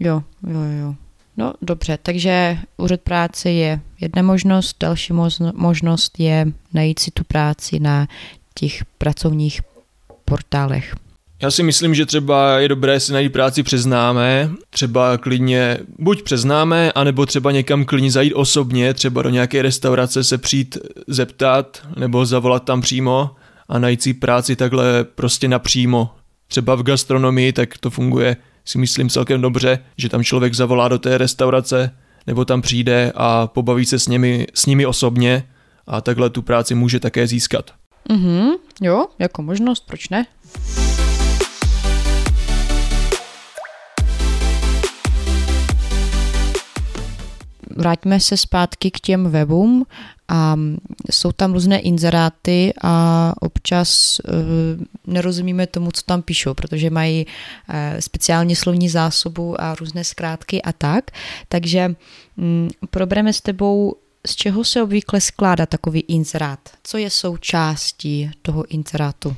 Jo, 0.01 0.23
jo, 0.47 0.61
jo. 0.81 0.95
No 1.37 1.55
dobře, 1.63 1.99
takže 2.03 2.59
úřad 2.77 3.01
práce 3.01 3.51
je 3.51 3.81
jedna 4.01 4.23
možnost, 4.23 4.77
další 4.81 5.13
možnost 5.55 6.21
je 6.21 6.47
najít 6.73 6.99
si 6.99 7.11
tu 7.11 7.25
práci 7.25 7.81
na 7.81 8.07
těch 8.55 8.85
pracovních 8.99 9.61
portálech. 10.25 10.97
Já 11.43 11.51
si 11.51 11.63
myslím, 11.63 11.95
že 11.95 12.07
třeba 12.07 12.59
je 12.59 12.69
dobré 12.69 13.01
si 13.01 13.13
najít 13.13 13.33
práci 13.33 13.63
přes 13.63 13.87
třeba 14.71 15.19
klidně 15.19 15.79
buď 15.99 16.23
přes 16.23 16.45
anebo 16.91 17.27
třeba 17.27 17.53
někam 17.53 17.85
klidně 17.85 18.11
zajít 18.11 18.33
osobně, 18.33 18.95
třeba 18.95 19.23
do 19.23 19.31
nějaké 19.31 19.63
restaurace 19.63 20.25
se 20.25 20.39
přijít 20.39 20.79
zeptat, 21.07 21.83
nebo 21.97 22.27
zavolat 22.27 22.65
tam 22.65 22.81
přímo 22.81 23.31
a 23.69 23.79
najít 23.79 24.03
si 24.03 24.15
práci 24.15 24.57
takhle 24.57 25.05
prostě 25.05 25.49
napřímo. 25.49 26.11
Třeba 26.49 26.75
v 26.75 26.83
gastronomii, 26.83 27.53
tak 27.53 27.79
to 27.79 27.91
funguje 27.91 28.37
si 28.67 28.79
myslím 28.79 29.09
celkem 29.09 29.41
dobře, 29.41 29.79
že 29.97 30.09
tam 30.09 30.25
člověk 30.25 30.55
zavolá 30.55 30.89
do 30.89 30.99
té 30.99 31.19
restaurace, 31.19 31.97
nebo 32.27 32.45
tam 32.45 32.63
přijde 32.63 33.13
a 33.15 33.47
pobaví 33.47 33.85
se 33.85 33.99
s 33.99 34.09
nimi, 34.09 34.47
s 34.55 34.67
nimi 34.67 34.87
osobně 34.87 35.49
a 35.87 36.01
takhle 36.01 36.31
tu 36.31 36.43
práci 36.43 36.75
může 36.75 37.01
také 37.01 37.27
získat. 37.27 37.71
Mhm, 38.09 38.49
jo, 38.83 39.07
jako 39.19 39.43
možnost, 39.43 39.87
proč 39.87 40.09
ne? 40.09 40.27
Vrátíme 47.77 48.21
se 48.21 48.37
zpátky 48.37 48.91
k 48.91 49.01
těm 49.01 49.31
webům 49.31 49.87
a 50.29 50.57
jsou 51.11 51.33
tam 51.33 51.53
různé 51.53 51.79
inzeráty 51.79 52.73
a 52.83 53.35
občas 53.41 54.21
uh, 54.29 54.35
nerozumíme 55.07 55.67
tomu, 55.67 55.91
co 55.93 56.03
tam 56.03 56.23
píšou, 56.23 56.55
protože 56.55 56.91
mají 56.91 57.27
uh, 57.27 57.75
speciální 58.01 58.57
slovní 58.57 58.89
zásobu 58.89 59.61
a 59.61 59.75
různé 59.75 60.05
zkrátky 60.05 60.63
a 60.63 60.73
tak. 60.73 61.11
Takže 61.49 61.95
um, 62.37 62.69
probereme 62.91 63.33
s 63.33 63.41
tebou, 63.41 63.95
z 64.27 64.37
čeho 64.37 64.65
se 64.65 64.83
obvykle 64.83 65.21
skládá 65.21 65.67
takový 65.67 66.01
inzerát. 66.01 66.61
Co 66.83 66.99
je 66.99 67.11
součástí 67.11 68.31
toho 68.43 68.65
inzerátu? 68.67 69.37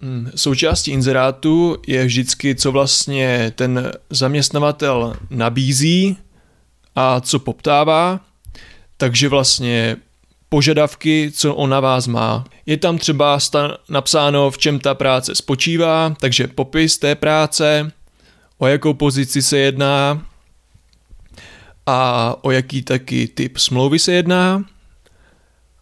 Hmm, 0.00 0.30
součástí 0.34 0.90
inzerátu 0.90 1.76
je 1.86 2.04
vždycky, 2.04 2.54
co 2.54 2.72
vlastně 2.72 3.52
ten 3.56 3.92
zaměstnavatel 4.10 5.16
nabízí 5.30 6.16
a 6.94 7.20
co 7.20 7.38
poptává, 7.38 8.20
takže 8.96 9.28
vlastně 9.28 9.96
požadavky, 10.48 11.32
co 11.34 11.54
on 11.54 11.70
na 11.70 11.80
vás 11.80 12.06
má. 12.06 12.44
Je 12.66 12.76
tam 12.76 12.98
třeba 12.98 13.38
napsáno, 13.88 14.50
v 14.50 14.58
čem 14.58 14.78
ta 14.78 14.94
práce 14.94 15.34
spočívá, 15.34 16.14
takže 16.20 16.46
popis 16.46 16.98
té 16.98 17.14
práce, 17.14 17.92
o 18.58 18.66
jakou 18.66 18.94
pozici 18.94 19.42
se 19.42 19.58
jedná 19.58 20.26
a 21.86 22.36
o 22.40 22.50
jaký 22.50 22.82
taky 22.82 23.28
typ 23.28 23.56
smlouvy 23.56 23.98
se 23.98 24.12
jedná. 24.12 24.64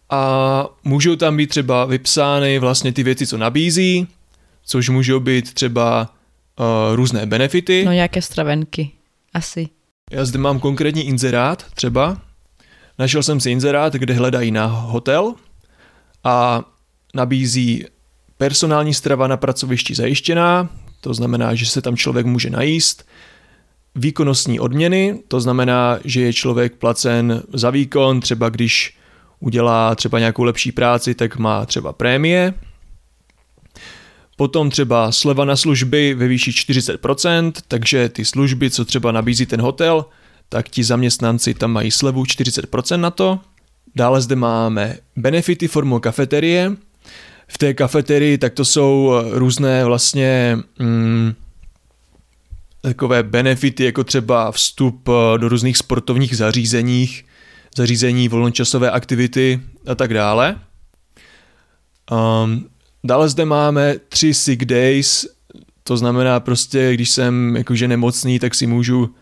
A 0.09 0.65
můžou 0.83 1.15
tam 1.15 1.37
být 1.37 1.47
třeba 1.47 1.85
vypsány 1.85 2.59
vlastně 2.59 2.93
ty 2.93 3.03
věci, 3.03 3.27
co 3.27 3.37
nabízí, 3.37 4.07
což 4.65 4.89
můžou 4.89 5.19
být 5.19 5.53
třeba 5.53 6.09
uh, 6.59 6.95
různé 6.95 7.25
benefity. 7.25 7.85
No 7.85 7.91
nějaké 7.91 8.21
stravenky, 8.21 8.91
asi. 9.33 9.69
Já 10.13 10.25
zde 10.25 10.39
mám 10.39 10.59
konkrétní 10.59 11.07
inzerát 11.07 11.65
třeba. 11.73 12.17
Našel 12.99 13.23
jsem 13.23 13.39
si 13.39 13.51
inzerát, 13.51 13.93
kde 13.93 14.13
hledají 14.13 14.51
na 14.51 14.65
hotel 14.65 15.33
a 16.23 16.63
nabízí 17.13 17.85
personální 18.37 18.93
strava 18.93 19.27
na 19.27 19.37
pracovišti 19.37 19.95
zajištěná, 19.95 20.69
to 21.01 21.13
znamená, 21.13 21.55
že 21.55 21.65
se 21.65 21.81
tam 21.81 21.97
člověk 21.97 22.25
může 22.25 22.49
najíst, 22.49 23.07
výkonnostní 23.95 24.59
odměny, 24.59 25.19
to 25.27 25.41
znamená, 25.41 25.99
že 26.03 26.21
je 26.21 26.33
člověk 26.33 26.75
placen 26.75 27.43
za 27.53 27.69
výkon, 27.69 28.19
třeba 28.19 28.49
když 28.49 28.97
udělá 29.39 29.95
třeba 29.95 30.19
nějakou 30.19 30.43
lepší 30.43 30.71
práci, 30.71 31.15
tak 31.15 31.37
má 31.37 31.65
třeba 31.65 31.93
prémie. 31.93 32.53
Potom 34.35 34.69
třeba 34.69 35.11
sleva 35.11 35.45
na 35.45 35.55
služby 35.55 36.13
ve 36.13 36.27
výši 36.27 36.51
40%, 36.51 37.51
takže 37.67 38.09
ty 38.09 38.25
služby, 38.25 38.69
co 38.69 38.85
třeba 38.85 39.11
nabízí 39.11 39.45
ten 39.45 39.61
hotel, 39.61 40.05
tak 40.49 40.69
ti 40.69 40.83
zaměstnanci 40.83 41.53
tam 41.53 41.71
mají 41.71 41.91
slevu 41.91 42.23
40% 42.23 42.99
na 42.99 43.11
to. 43.11 43.39
Dále 43.95 44.21
zde 44.21 44.35
máme 44.35 44.97
benefity 45.15 45.67
formou 45.67 45.99
kafeterie. 45.99 46.71
V 47.47 47.57
té 47.57 47.73
kafeterii 47.73 48.37
tak 48.37 48.53
to 48.53 48.65
jsou 48.65 49.13
různé 49.31 49.85
vlastně 49.85 50.57
mm, 50.79 51.33
takové 52.81 53.23
benefity, 53.23 53.83
jako 53.83 54.03
třeba 54.03 54.51
vstup 54.51 55.09
eh, 55.09 55.37
do 55.37 55.49
různých 55.49 55.77
sportovních 55.77 56.37
zařízeních, 56.37 57.25
zařízení 57.77 58.29
volnočasové 58.29 58.91
aktivity 58.91 59.61
a 59.87 59.95
tak 59.95 60.13
dále. 60.13 60.59
Um, 62.11 62.69
dále 63.03 63.29
zde 63.29 63.45
máme 63.45 63.95
tři 64.09 64.33
sick 64.33 64.65
days, 64.65 65.25
to 65.83 65.97
znamená 65.97 66.39
prostě, 66.39 66.93
když 66.93 67.09
jsem 67.09 67.55
jakože 67.55 67.87
nemocný, 67.87 68.39
tak 68.39 68.55
si 68.55 68.67
můžu 68.67 69.15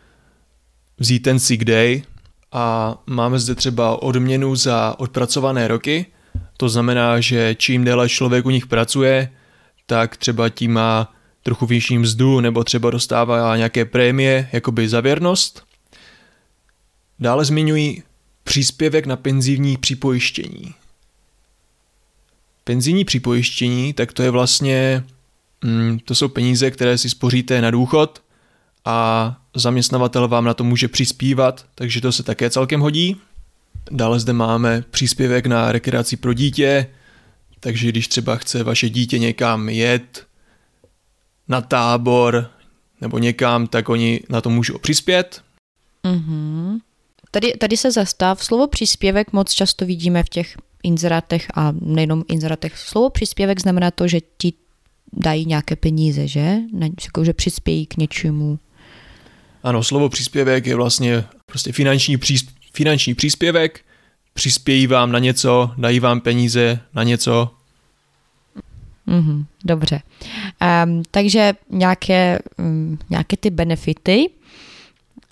vzít 1.00 1.20
ten 1.20 1.40
sick 1.40 1.64
day 1.64 2.04
a 2.52 2.96
máme 3.06 3.40
zde 3.40 3.56
třeba 3.56 4.02
odměnu 4.02 4.56
za 4.56 4.96
odpracované 4.98 5.68
roky, 5.68 6.06
to 6.58 6.70
znamená, 6.70 7.20
že 7.20 7.56
čím 7.56 7.84
déle 7.84 8.10
člověk 8.10 8.46
u 8.46 8.50
nich 8.50 8.68
pracuje, 8.68 9.32
tak 9.86 10.18
třeba 10.18 10.50
tím 10.50 10.74
má 10.74 11.14
trochu 11.44 11.66
vyšší 11.66 11.98
mzdu 11.98 12.40
nebo 12.40 12.64
třeba 12.64 12.90
dostává 12.90 13.58
nějaké 13.58 13.86
prémie, 13.86 14.50
jakoby 14.52 14.90
za 14.90 15.02
věrnost. 15.02 15.64
Dále 17.20 17.46
zmiňují 17.46 18.04
příspěvek 18.44 19.06
na 19.06 19.16
penzijní 19.16 19.78
připojištění. 19.78 20.74
Penzijní 22.72 23.06
připojištění, 23.06 23.94
tak 23.94 24.14
to 24.14 24.24
je 24.24 24.32
vlastně, 24.32 25.04
mm, 25.64 26.00
to 26.00 26.16
jsou 26.16 26.28
peníze, 26.28 26.72
které 26.72 26.98
si 26.98 27.10
spoříte 27.10 27.62
na 27.62 27.72
důchod 27.72 28.22
a 28.86 29.38
zaměstnavatel 29.56 30.28
vám 30.28 30.46
na 30.46 30.54
to 30.54 30.64
může 30.64 30.88
přispívat, 30.88 31.66
takže 31.76 32.02
to 32.02 32.12
se 32.12 32.24
také 32.24 32.50
celkem 32.50 32.82
hodí. 32.82 33.18
Dále 33.92 34.20
zde 34.20 34.34
máme 34.34 34.84
příspěvek 34.92 35.46
na 35.46 35.72
rekreaci 35.72 36.18
pro 36.18 36.34
dítě, 36.34 36.88
takže 37.60 37.90
když 37.90 38.08
třeba 38.08 38.36
chce 38.36 38.64
vaše 38.64 38.90
dítě 38.90 39.20
někam 39.20 39.70
jet, 39.70 40.28
na 41.48 41.62
tábor 41.62 42.52
nebo 43.02 43.18
někam, 43.18 43.68
tak 43.68 43.90
oni 43.90 44.20
na 44.30 44.42
to 44.42 44.50
můžou 44.50 44.78
přispět. 44.78 45.42
Mm-hmm. 46.04 46.80
Tady, 47.32 47.54
tady 47.54 47.78
se 47.78 47.92
zastav. 47.92 48.44
Slovo 48.44 48.68
příspěvek 48.68 49.34
moc 49.34 49.54
často 49.54 49.86
vidíme 49.86 50.24
v 50.24 50.30
těch 50.30 50.58
inzerátech 50.84 51.48
a 51.56 51.74
nejenom 51.82 52.24
inzerátech. 52.28 52.78
Slovo 52.78 53.10
příspěvek 53.10 53.62
znamená 53.62 53.92
to, 53.92 54.08
že 54.08 54.20
ti 54.38 54.54
dají 55.14 55.46
nějaké 55.46 55.76
peníze, 55.76 56.28
že? 56.28 56.58
Jako, 57.04 57.26
že 57.26 57.34
přispějí 57.34 57.86
k 57.86 57.98
něčemu. 57.98 58.60
Ano, 59.64 59.84
slovo 59.84 60.10
příspěvek 60.10 60.66
je 60.66 60.76
vlastně 60.76 61.24
prostě 61.46 61.72
finanční, 61.72 62.18
přís, 62.18 62.46
finanční 62.74 63.14
příspěvek, 63.14 63.82
přispějí 64.34 64.88
vám 64.88 65.12
na 65.12 65.20
něco, 65.20 65.72
dají 65.78 66.00
vám 66.00 66.22
peníze 66.22 66.80
na 66.94 67.04
něco, 67.04 67.52
Mm-hmm, 69.08 69.46
dobře. 69.66 70.02
Um, 70.86 71.04
takže 71.12 71.54
nějaké, 71.70 72.40
um, 72.60 73.00
nějaké 73.10 73.38
ty 73.38 73.50
benefity 73.50 74.30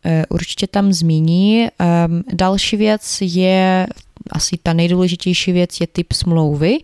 uh, 0.05 0.11
určitě 0.29 0.67
tam 0.67 0.93
zmíní. 0.93 1.67
Um, 2.07 2.23
další 2.33 2.77
věc 2.77 3.17
je, 3.21 3.87
asi 4.31 4.57
ta 4.63 4.73
nejdůležitější 4.73 5.51
věc 5.51 5.81
je 5.81 5.87
typ 5.87 6.13
smlouvy. 6.13 6.77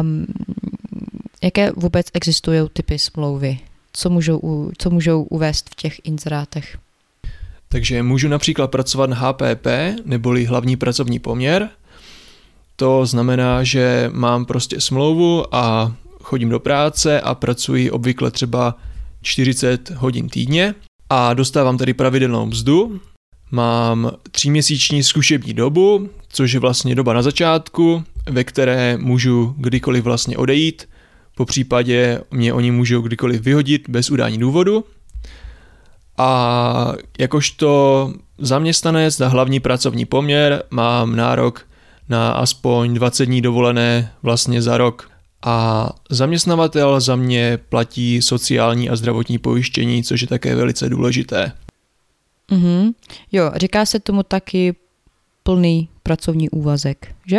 Um, 0.00 0.26
jaké 1.42 1.72
vůbec 1.76 2.06
existují 2.14 2.60
typy 2.72 2.98
smlouvy? 2.98 3.58
Co 3.92 4.10
můžou, 4.10 4.70
co 4.78 4.90
můžou 4.90 5.22
uvést 5.22 5.70
v 5.70 5.74
těch 5.74 6.00
inzerátech? 6.04 6.78
Takže 7.68 8.02
můžu 8.02 8.28
například 8.28 8.70
pracovat 8.70 9.10
na 9.10 9.16
HPP, 9.16 9.66
neboli 10.04 10.44
hlavní 10.44 10.76
pracovní 10.76 11.18
poměr. 11.18 11.68
To 12.76 13.06
znamená, 13.06 13.64
že 13.64 14.10
mám 14.12 14.44
prostě 14.44 14.80
smlouvu 14.80 15.54
a 15.54 15.94
chodím 16.22 16.48
do 16.48 16.60
práce 16.60 17.20
a 17.20 17.34
pracuji 17.34 17.90
obvykle 17.90 18.30
třeba 18.30 18.76
40 19.22 19.90
hodin 19.90 20.28
týdně 20.28 20.74
a 21.10 21.34
dostávám 21.34 21.78
tady 21.78 21.94
pravidelnou 21.94 22.46
mzdu. 22.46 23.00
Mám 23.50 24.10
tříměsíční 24.30 25.02
zkušební 25.02 25.54
dobu, 25.54 26.08
což 26.28 26.52
je 26.52 26.60
vlastně 26.60 26.94
doba 26.94 27.12
na 27.12 27.22
začátku, 27.22 28.04
ve 28.30 28.44
které 28.44 28.96
můžu 28.96 29.54
kdykoliv 29.58 30.04
vlastně 30.04 30.36
odejít, 30.36 30.88
po 31.36 31.44
případě 31.44 32.20
mě 32.30 32.52
oni 32.52 32.70
můžou 32.70 33.00
kdykoliv 33.02 33.42
vyhodit 33.42 33.88
bez 33.88 34.10
udání 34.10 34.38
důvodu. 34.38 34.84
A 36.18 36.92
jakožto 37.18 38.12
zaměstnanec 38.38 39.18
na 39.18 39.28
hlavní 39.28 39.60
pracovní 39.60 40.04
poměr 40.06 40.62
mám 40.70 41.16
nárok 41.16 41.66
na 42.08 42.32
aspoň 42.32 42.94
20 42.94 43.26
dní 43.26 43.42
dovolené 43.42 44.12
vlastně 44.22 44.62
za 44.62 44.78
rok 44.78 45.10
a 45.42 45.88
zaměstnavatel 46.10 47.00
za 47.00 47.16
mě 47.16 47.58
platí 47.68 48.22
sociální 48.22 48.90
a 48.90 48.96
zdravotní 48.96 49.38
pojištění, 49.38 50.02
což 50.02 50.20
je 50.20 50.26
také 50.26 50.54
velice 50.54 50.88
důležité. 50.88 51.52
Mm-hmm. 52.50 52.94
Jo, 53.32 53.52
říká 53.56 53.86
se 53.86 54.00
tomu 54.00 54.22
taky 54.22 54.74
plný 55.42 55.88
pracovní 56.02 56.50
úvazek, 56.50 57.14
že? 57.26 57.38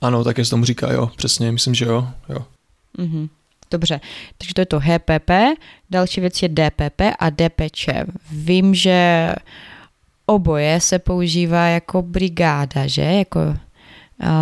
Ano, 0.00 0.24
také 0.24 0.44
se 0.44 0.50
tomu 0.50 0.64
říká, 0.64 0.92
jo, 0.92 1.10
přesně, 1.16 1.52
myslím, 1.52 1.74
že 1.74 1.84
jo. 1.84 2.08
jo. 2.28 2.46
Mm-hmm. 2.98 3.28
Dobře, 3.70 4.00
takže 4.38 4.54
to 4.54 4.60
je 4.60 4.66
to 4.66 4.80
HPP, 4.80 5.30
další 5.90 6.20
věc 6.20 6.42
je 6.42 6.48
DPP 6.48 7.00
a 7.18 7.30
DPČ. 7.30 7.88
Vím, 8.30 8.74
že 8.74 9.32
oboje 10.26 10.80
se 10.80 10.98
používá 10.98 11.66
jako 11.66 12.02
brigáda, 12.02 12.86
že? 12.86 13.02
Jako 13.02 13.40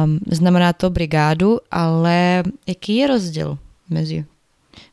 Um, 0.04 0.18
znamená 0.30 0.72
to 0.72 0.90
brigádu, 0.90 1.58
ale 1.70 2.42
jaký 2.66 2.96
je 2.96 3.06
rozdíl 3.06 3.58
mezi, 3.90 4.24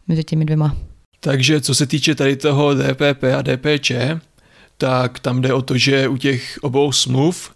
mezi 0.08 0.24
těmi 0.24 0.46
dvěma? 0.46 0.78
Takže 1.20 1.62
co 1.62 1.76
se 1.76 1.88
týče 1.88 2.16
tady 2.16 2.36
toho 2.36 2.74
DPP 2.76 3.24
a 3.38 3.42
DPČ, 3.42 3.92
tak 4.84 5.20
tam 5.20 5.42
jde 5.42 5.54
o 5.54 5.62
to, 5.62 5.78
že 5.78 6.08
u 6.08 6.18
těch 6.18 6.60
obou 6.62 6.92
smluv 6.92 7.52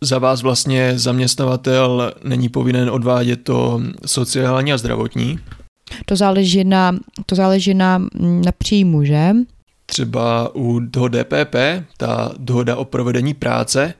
za 0.00 0.18
vás 0.18 0.42
vlastně 0.42 0.98
zaměstnavatel 0.98 2.12
není 2.24 2.48
povinen 2.48 2.90
odvádět 2.90 3.44
to 3.44 3.80
sociální 4.06 4.72
a 4.72 4.78
zdravotní. 4.78 5.38
To 6.06 6.16
záleží 6.16 6.64
na, 6.64 6.96
to 7.26 7.34
záleží 7.34 7.74
na, 7.74 7.98
na 8.20 8.52
příjmu, 8.58 9.04
že? 9.04 9.30
Třeba 9.86 10.54
u 10.54 10.80
toho 10.90 11.08
DPP, 11.08 11.54
ta 11.96 12.32
dohoda 12.38 12.76
o 12.76 12.84
provedení 12.84 13.34
práce, 13.34 13.94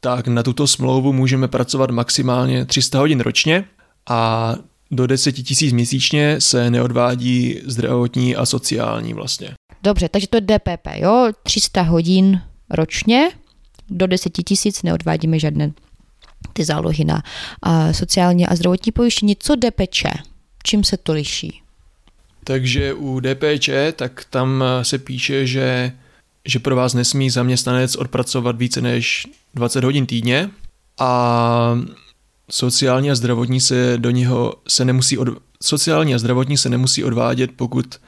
tak 0.00 0.28
na 0.28 0.42
tuto 0.42 0.66
smlouvu 0.66 1.12
můžeme 1.12 1.48
pracovat 1.48 1.90
maximálně 1.90 2.64
300 2.64 2.98
hodin 2.98 3.20
ročně 3.20 3.64
a 4.08 4.54
do 4.90 5.06
10 5.06 5.32
tisíc 5.32 5.72
měsíčně 5.72 6.36
se 6.40 6.70
neodvádí 6.70 7.60
zdravotní 7.64 8.36
a 8.36 8.46
sociální 8.46 9.14
vlastně. 9.14 9.59
Dobře, 9.82 10.08
takže 10.08 10.28
to 10.28 10.36
je 10.36 10.40
DPP, 10.40 10.86
jo? 10.94 11.28
300 11.42 11.82
hodin 11.82 12.42
ročně, 12.70 13.30
do 13.88 14.06
10 14.06 14.30
tisíc 14.30 14.82
neodvádíme 14.82 15.38
žádné 15.38 15.72
ty 16.52 16.64
zálohy 16.64 17.04
na 17.04 17.22
a 17.62 17.92
sociální 17.92 18.46
a 18.46 18.56
zdravotní 18.56 18.92
pojištění. 18.92 19.36
Co 19.38 19.56
DPČ? 19.56 20.04
Čím 20.62 20.84
se 20.84 20.96
to 20.96 21.12
liší? 21.12 21.62
Takže 22.44 22.94
u 22.94 23.20
DPČ, 23.20 23.70
tak 23.96 24.24
tam 24.30 24.64
se 24.82 24.98
píše, 24.98 25.46
že 25.46 25.92
že 26.44 26.58
pro 26.58 26.76
vás 26.76 26.94
nesmí 26.94 27.30
zaměstnanec 27.30 27.96
odpracovat 27.96 28.56
více 28.56 28.80
než 28.80 29.26
20 29.54 29.84
hodin 29.84 30.06
týdně 30.06 30.50
a 30.98 31.78
sociální 32.50 33.10
a 33.10 33.14
zdravotní 33.14 33.60
se 33.60 33.94
do 33.96 34.10
něho 34.10 34.54
se 34.68 34.84
nemusí 34.84 35.18
od, 35.18 35.28
sociální 35.62 36.14
a 36.14 36.18
zdravotní 36.18 36.56
se 36.56 36.68
nemusí 36.68 37.04
odvádět, 37.04 37.50
pokud 37.56 38.00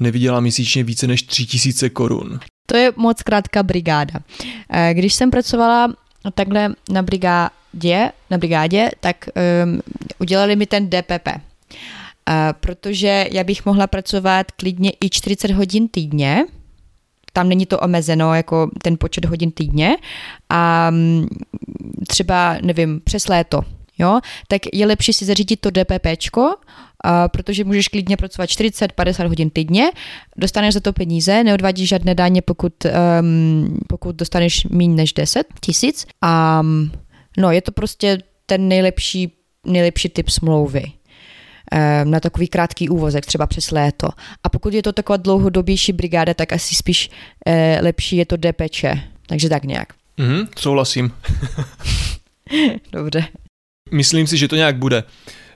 nevydělá 0.00 0.40
měsíčně 0.40 0.84
více 0.84 1.06
než 1.06 1.22
3000 1.22 1.90
korun. 1.90 2.40
To 2.66 2.76
je 2.76 2.92
moc 2.96 3.22
krátká 3.22 3.62
brigáda. 3.62 4.14
Eh, 4.70 4.94
když 4.94 5.14
jsem 5.14 5.30
pracovala 5.30 5.94
takhle 6.34 6.74
na 6.90 7.02
brigádě, 7.02 8.12
na 8.30 8.38
brigádě 8.38 8.90
tak 9.00 9.28
um, 9.64 9.80
udělali 10.18 10.56
mi 10.56 10.66
ten 10.66 10.90
DPP. 10.90 11.26
Uh, 11.26 11.34
eh, 12.28 12.52
protože 12.60 13.26
já 13.32 13.44
bych 13.44 13.66
mohla 13.66 13.86
pracovat 13.86 14.50
klidně 14.50 14.92
i 15.00 15.10
40 15.10 15.50
hodin 15.50 15.88
týdně, 15.88 16.44
tam 17.32 17.48
není 17.48 17.66
to 17.66 17.78
omezeno 17.78 18.34
jako 18.34 18.70
ten 18.82 18.96
počet 18.98 19.24
hodin 19.24 19.50
týdně 19.50 19.96
a 20.48 20.90
mm, 20.90 21.26
třeba, 22.08 22.56
nevím, 22.62 23.00
přes 23.04 23.28
léto, 23.28 23.60
jo, 23.98 24.20
tak 24.48 24.62
je 24.72 24.86
lepší 24.86 25.12
si 25.12 25.24
zařídit 25.24 25.60
to 25.60 25.70
DPPčko, 25.70 26.54
protože 27.32 27.64
můžeš 27.64 27.88
klidně 27.88 28.16
pracovat 28.16 28.50
40-50 28.50 29.28
hodin 29.28 29.50
týdně, 29.50 29.90
dostaneš 30.36 30.74
za 30.74 30.80
to 30.80 30.92
peníze, 30.92 31.44
neodvádíš 31.44 31.88
žádné 31.88 32.14
daně, 32.14 32.42
pokud, 32.42 32.72
um, 33.20 33.78
pokud 33.88 34.16
dostaneš 34.16 34.64
méně 34.64 34.94
než 34.94 35.12
10 35.12 35.46
tisíc. 35.60 36.06
A 36.22 36.60
um, 36.60 36.92
no, 37.38 37.50
je 37.50 37.62
to 37.62 37.72
prostě 37.72 38.18
ten 38.46 38.68
nejlepší, 38.68 39.32
nejlepší 39.66 40.08
typ 40.08 40.28
smlouvy 40.28 40.92
na 42.04 42.20
takový 42.20 42.48
krátký 42.48 42.88
úvozek, 42.88 43.26
třeba 43.26 43.46
přes 43.46 43.70
léto. 43.70 44.08
A 44.44 44.48
pokud 44.48 44.74
je 44.74 44.82
to 44.82 44.92
taková 44.92 45.16
dlouhodobější 45.16 45.92
brigáda, 45.92 46.34
tak 46.34 46.52
asi 46.52 46.74
spíš 46.74 47.10
eh, 47.46 47.78
lepší 47.82 48.16
je 48.16 48.26
to 48.26 48.36
DPČ. 48.36 48.84
Takže 49.26 49.48
tak 49.48 49.64
nějak. 49.64 49.88
Mhm, 50.16 50.48
souhlasím. 50.58 51.12
Dobře. 52.92 53.24
Myslím 53.90 54.26
si, 54.26 54.36
že 54.36 54.48
to 54.48 54.56
nějak 54.56 54.76
bude. 54.76 55.04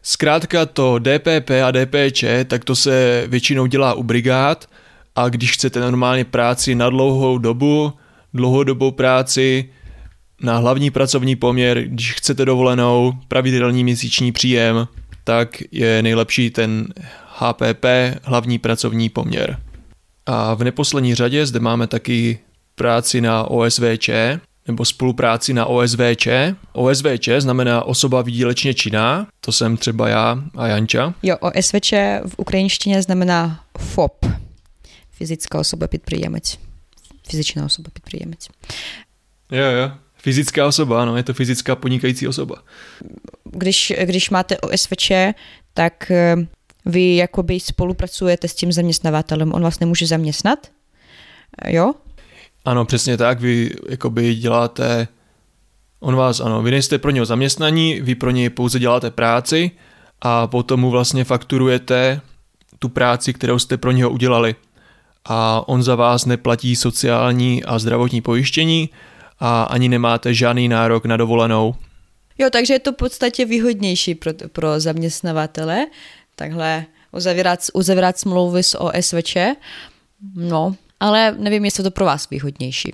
Zkrátka 0.07 0.67
to 0.67 0.99
DPP 0.99 1.51
a 1.65 1.71
DPČ, 1.71 2.25
tak 2.47 2.65
to 2.65 2.77
se 2.77 3.25
většinou 3.29 3.67
dělá 3.67 3.95
u 3.95 4.03
brigád 4.03 4.69
a 5.17 5.29
když 5.29 5.53
chcete 5.53 5.81
normálně 5.81 6.25
práci 6.25 6.75
na 6.75 6.91
dlouhou 6.91 7.39
dobu, 7.39 7.93
dlouhodobou 8.35 8.91
práci, 8.91 9.71
na 10.41 10.57
hlavní 10.57 10.91
pracovní 10.91 11.37
poměr, 11.37 11.83
když 11.83 12.13
chcete 12.13 12.45
dovolenou, 12.45 13.13
pravidelný 13.29 13.85
měsíční 13.85 14.33
příjem, 14.33 14.89
tak 15.25 15.63
je 15.73 16.03
nejlepší 16.03 16.51
ten 16.51 16.87
HPP, 17.37 17.85
hlavní 18.23 18.59
pracovní 18.59 19.09
poměr. 19.09 19.59
A 20.27 20.55
v 20.55 20.65
neposlední 20.65 21.15
řadě 21.15 21.47
zde 21.47 21.61
máme 21.61 21.87
taky 21.87 22.39
práci 22.75 23.21
na 23.21 23.45
OSVČ, 23.45 24.11
nebo 24.68 24.86
spolupráci 24.86 25.54
na 25.54 25.66
OSVČ. 25.66 26.28
OSVČ 26.74 27.30
znamená 27.38 27.84
osoba 27.84 28.22
výdělečně 28.22 28.74
činná, 28.74 29.28
to 29.42 29.52
jsem 29.52 29.78
třeba 29.78 30.10
já 30.10 30.44
a 30.56 30.68
Janča. 30.68 31.14
Jo, 31.24 31.38
OSVČ 31.40 31.94
v 32.28 32.34
ukrajinštině 32.38 33.02
znamená 33.02 33.64
FOP, 33.78 34.26
fyzická 35.12 35.60
osoba 35.60 35.88
підприємець. 35.88 36.60
Fyzičná 37.30 37.66
osoba 37.66 37.90
підприємець. 37.94 38.50
Jo, 39.52 39.66
jo. 39.66 39.92
Fyzická 40.22 40.68
osoba, 40.68 41.02
ano, 41.02 41.18
je 41.18 41.24
to 41.24 41.34
fyzická 41.34 41.76
podnikající 41.76 42.28
osoba. 42.28 42.64
Když, 43.44 43.94
když 44.04 44.30
máte 44.30 44.58
OSVČ, 44.58 45.12
tak 45.74 46.12
eh, 46.12 46.36
vy 46.86 47.16
jakoby 47.16 47.60
spolupracujete 47.60 48.48
s 48.48 48.56
tím 48.56 48.72
zaměstnavatelem, 48.72 49.54
on 49.54 49.64
vás 49.64 49.80
nemůže 49.80 50.08
zaměstnat, 50.08 50.72
jo? 51.68 51.94
ano, 52.65 52.85
přesně 52.85 53.17
tak, 53.17 53.41
vy 53.41 53.71
jakoby 53.89 54.35
děláte, 54.35 55.09
on 56.01 56.17
vás, 56.17 56.41
ano, 56.41 56.63
vy 56.63 56.71
nejste 56.71 56.99
pro 56.99 57.11
něho 57.11 57.27
zaměstnaní, 57.27 58.01
vy 58.01 58.15
pro 58.15 58.31
něj 58.31 58.51
pouze 58.51 58.79
děláte 58.79 59.11
práci 59.11 59.71
a 60.21 60.47
potom 60.47 60.81
mu 60.81 60.91
vlastně 60.91 61.25
fakturujete 61.25 62.21
tu 62.79 62.89
práci, 62.89 63.33
kterou 63.33 63.59
jste 63.59 63.77
pro 63.77 63.91
něho 63.91 64.11
udělali. 64.11 64.55
A 65.25 65.69
on 65.69 65.83
za 65.83 65.95
vás 65.95 66.27
neplatí 66.27 66.77
sociální 66.77 67.65
a 67.65 67.79
zdravotní 67.79 68.21
pojištění 68.21 68.91
a 69.39 69.63
ani 69.63 69.89
nemáte 69.89 70.35
žádný 70.35 70.69
nárok 70.69 71.05
na 71.05 71.17
dovolenou. 71.17 71.75
Jo, 72.39 72.49
takže 72.51 72.75
je 72.75 72.79
to 72.79 72.93
v 72.93 72.97
podstatě 72.97 73.45
výhodnější 73.45 74.15
pro, 74.15 74.33
pro 74.53 74.81
zaměstnavatele, 74.81 75.87
takhle 76.37 76.87
uzavírat, 77.13 77.61
uzavírat 77.75 78.19
smlouvy 78.19 78.63
s 78.63 78.79
OSVČ. 78.79 79.37
No, 80.35 80.77
ale 81.01 81.35
nevím, 81.39 81.65
jestli 81.65 81.85
to 81.85 81.91
pro 81.91 82.05
vás 82.05 82.31
výhodnější. 82.31 82.93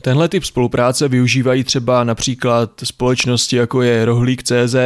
Tenhle 0.00 0.28
typ 0.28 0.44
spolupráce 0.44 1.08
využívají 1.08 1.64
třeba 1.64 2.04
například 2.04 2.70
společnosti 2.84 3.56
jako 3.56 3.82
je 3.82 4.04
Rohlík.cz 4.04 4.76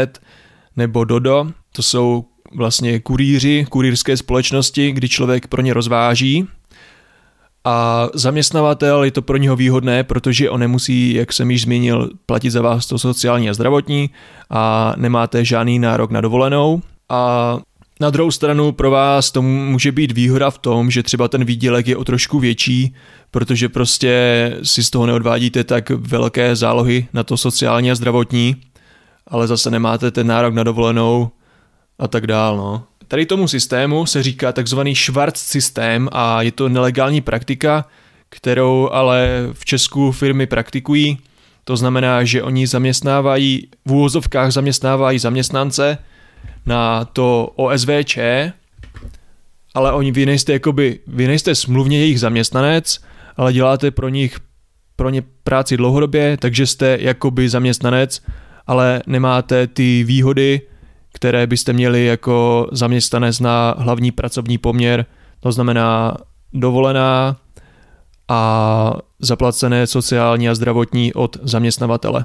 nebo 0.76 1.04
Dodo. 1.04 1.46
To 1.72 1.82
jsou 1.82 2.24
vlastně 2.54 3.00
kurýři, 3.00 3.66
kurýrské 3.68 4.16
společnosti, 4.16 4.92
kdy 4.92 5.08
člověk 5.08 5.46
pro 5.46 5.62
ně 5.62 5.74
rozváží 5.74 6.48
a 7.64 8.08
zaměstnavatel 8.14 9.04
je 9.04 9.10
to 9.10 9.22
pro 9.22 9.36
něho 9.36 9.56
výhodné, 9.56 10.04
protože 10.04 10.50
on 10.50 10.60
nemusí, 10.60 11.14
jak 11.14 11.32
jsem 11.32 11.50
již 11.50 11.62
zmínil, 11.62 12.10
platit 12.26 12.50
za 12.50 12.62
vás 12.62 12.86
to 12.86 12.98
sociální 12.98 13.50
a 13.50 13.54
zdravotní 13.54 14.10
a 14.50 14.94
nemáte 14.96 15.44
žádný 15.44 15.78
nárok 15.78 16.10
na 16.10 16.20
dovolenou. 16.20 16.82
A 17.08 17.58
na 18.00 18.10
druhou 18.10 18.30
stranu 18.30 18.72
pro 18.72 18.90
vás 18.90 19.30
to 19.30 19.42
může 19.42 19.92
být 19.92 20.12
výhoda 20.12 20.50
v 20.50 20.58
tom, 20.58 20.90
že 20.90 21.02
třeba 21.02 21.28
ten 21.28 21.44
výdělek 21.44 21.88
je 21.88 21.96
o 21.96 22.04
trošku 22.04 22.38
větší, 22.38 22.94
protože 23.30 23.68
prostě 23.68 24.12
si 24.62 24.84
z 24.84 24.90
toho 24.90 25.06
neodvádíte 25.06 25.64
tak 25.64 25.90
velké 25.90 26.56
zálohy 26.56 27.08
na 27.12 27.24
to 27.24 27.36
sociální 27.36 27.90
a 27.90 27.94
zdravotní, 27.94 28.56
ale 29.26 29.46
zase 29.46 29.70
nemáte 29.70 30.10
ten 30.10 30.26
nárok 30.26 30.54
na 30.54 30.64
dovolenou 30.64 31.30
a 31.98 32.08
tak 32.08 32.26
dál, 32.26 32.56
no. 32.56 32.82
Tady 33.08 33.26
tomu 33.26 33.48
systému 33.48 34.06
se 34.06 34.22
říká 34.22 34.52
takzvaný 34.52 34.94
Schwarz 34.96 35.36
systém 35.36 36.08
a 36.12 36.42
je 36.42 36.52
to 36.52 36.68
nelegální 36.68 37.20
praktika, 37.20 37.84
kterou 38.28 38.88
ale 38.92 39.48
v 39.52 39.64
Česku 39.64 40.12
firmy 40.12 40.46
praktikují. 40.46 41.18
To 41.64 41.76
znamená, 41.76 42.24
že 42.24 42.42
oni 42.42 42.66
zaměstnávají, 42.66 43.68
v 43.86 43.92
úvozovkách 43.92 44.52
zaměstnávají 44.52 45.18
zaměstnance 45.18 45.98
na 46.66 47.04
to 47.04 47.52
OSVČ, 47.56 48.18
ale 49.74 49.92
oni, 49.92 50.12
vy 50.12 50.26
nejste, 50.26 50.52
jakoby, 50.52 51.00
vy 51.06 51.26
nejste 51.26 51.54
smluvně 51.54 51.98
jejich 51.98 52.20
zaměstnanec, 52.20 53.00
ale 53.36 53.52
děláte 53.52 53.90
pro 53.90 54.08
nich 54.08 54.38
pro 54.98 55.10
ně 55.10 55.22
práci 55.44 55.76
dlouhodobě, 55.76 56.36
takže 56.36 56.66
jste 56.66 56.98
jakoby 57.00 57.48
zaměstnanec, 57.48 58.22
ale 58.66 59.02
nemáte 59.06 59.66
ty 59.66 60.04
výhody, 60.04 60.60
které 61.12 61.46
byste 61.46 61.72
měli 61.72 62.04
jako 62.04 62.68
zaměstnanec 62.72 63.40
na 63.40 63.74
hlavní 63.78 64.10
pracovní 64.10 64.58
poměr, 64.58 65.06
to 65.40 65.52
znamená 65.52 66.16
dovolená 66.52 67.36
a 68.28 68.94
zaplacené 69.18 69.86
sociální 69.86 70.48
a 70.48 70.54
zdravotní 70.54 71.14
od 71.14 71.36
zaměstnavatele. 71.42 72.24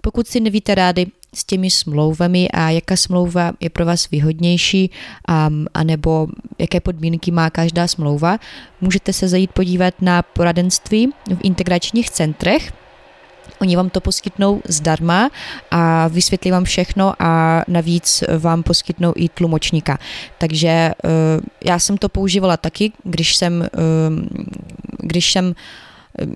Pokud 0.00 0.26
si 0.26 0.40
nevíte 0.40 0.74
rády 0.74 1.06
s 1.34 1.44
těmi 1.44 1.70
smlouvami 1.70 2.48
a 2.48 2.70
jaká 2.70 2.96
smlouva 2.96 3.52
je 3.60 3.70
pro 3.70 3.86
vás 3.86 4.10
výhodnější, 4.10 4.90
a, 5.28 5.50
anebo 5.74 6.28
jaké 6.58 6.80
podmínky 6.80 7.30
má 7.30 7.50
každá 7.50 7.88
smlouva, 7.88 8.38
můžete 8.80 9.12
se 9.12 9.28
zajít 9.28 9.52
podívat 9.52 9.94
na 10.00 10.22
poradenství 10.22 11.06
v 11.06 11.38
integračních 11.42 12.10
centrech, 12.10 12.72
Oni 13.60 13.76
vám 13.76 13.90
to 13.90 14.00
poskytnou 14.00 14.62
zdarma 14.68 15.30
a 15.70 16.08
vysvětlí 16.08 16.50
vám 16.50 16.64
všechno 16.64 17.14
a 17.18 17.64
navíc 17.68 18.24
vám 18.38 18.62
poskytnou 18.62 19.12
i 19.16 19.28
tlumočníka. 19.28 19.98
Takže 20.38 20.68
eh, 20.68 20.94
já 21.64 21.78
jsem 21.78 21.98
to 21.98 22.08
používala 22.08 22.56
taky, 22.56 22.92
když 23.04 23.36
jsem, 23.36 23.62
eh, 23.62 23.68
když 24.98 25.32
jsem 25.32 25.54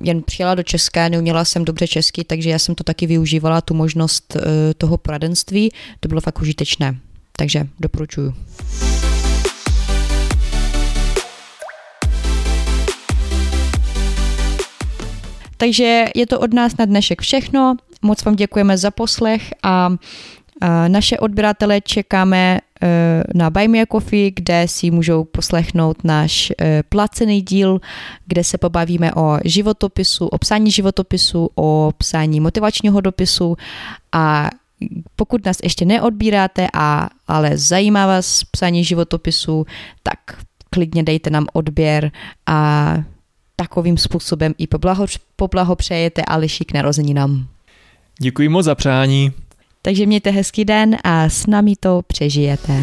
jen 0.03 0.23
přijela 0.23 0.55
do 0.55 0.62
České, 0.62 1.09
neuměla 1.09 1.45
jsem 1.45 1.64
dobře 1.64 1.88
česky, 1.88 2.25
takže 2.25 2.51
já 2.51 2.59
jsem 2.59 2.75
to 2.75 2.85
taky 2.85 3.07
využívala, 3.07 3.61
tu 3.61 3.75
možnost 3.75 4.37
toho 4.79 4.97
poradenství. 4.97 5.73
To 6.01 6.09
bylo 6.09 6.21
fakt 6.21 6.40
užitečné. 6.40 6.97
Takže 7.37 7.66
doporučuju. 7.81 8.35
Takže 15.57 16.05
je 16.14 16.27
to 16.27 16.40
od 16.40 16.55
nás 16.55 16.77
na 16.77 16.85
dnešek 16.85 17.21
všechno. 17.21 17.77
Moc 18.03 18.25
vám 18.25 18.37
děkujeme 18.37 18.79
za 18.79 18.90
poslech 18.90 19.43
a 19.62 19.93
naše 20.88 21.19
odběratele 21.19 21.81
čekáme 21.81 22.59
na 23.35 23.51
Buy 23.51 23.69
Me 23.69 23.83
a 23.83 23.87
Coffee, 23.87 24.31
kde 24.31 24.69
si 24.69 24.90
můžou 24.90 25.25
poslechnout 25.25 26.05
náš 26.05 26.53
e, 26.61 26.83
placený 26.83 27.43
díl, 27.43 27.81
kde 28.27 28.45
se 28.45 28.59
pobavíme 28.59 29.14
o 29.14 29.38
životopisu, 29.45 30.27
o 30.27 30.38
psání 30.38 30.71
životopisu, 30.71 31.51
o 31.55 31.93
psání 31.99 32.40
motivačního 32.40 33.01
dopisu 33.01 33.57
a 34.12 34.51
pokud 35.16 35.47
nás 35.47 35.57
ještě 35.62 35.85
neodbíráte, 35.85 36.69
a, 36.75 37.09
ale 37.29 37.59
zajímá 37.59 38.07
vás 38.07 38.45
psání 38.45 38.85
životopisu, 38.85 39.66
tak 40.03 40.19
klidně 40.71 41.03
dejte 41.03 41.31
nám 41.31 41.47
odběr 41.53 42.11
a 42.47 42.95
takovým 43.57 43.99
způsobem 43.99 44.55
i 44.59 44.66
poblaho, 44.66 45.07
poblahopřejete 45.37 46.23
Ališi 46.23 46.64
k 46.64 46.73
narozeninám. 46.73 47.47
Děkuji 48.21 48.49
moc 48.49 48.64
za 48.64 48.75
přání. 48.75 49.33
Takže 49.83 50.07
mějte 50.07 50.31
hezký 50.31 50.64
den 50.64 50.97
a 51.05 51.29
s 51.29 51.47
námi 51.47 51.75
to 51.81 52.03
přežijete. 52.07 52.83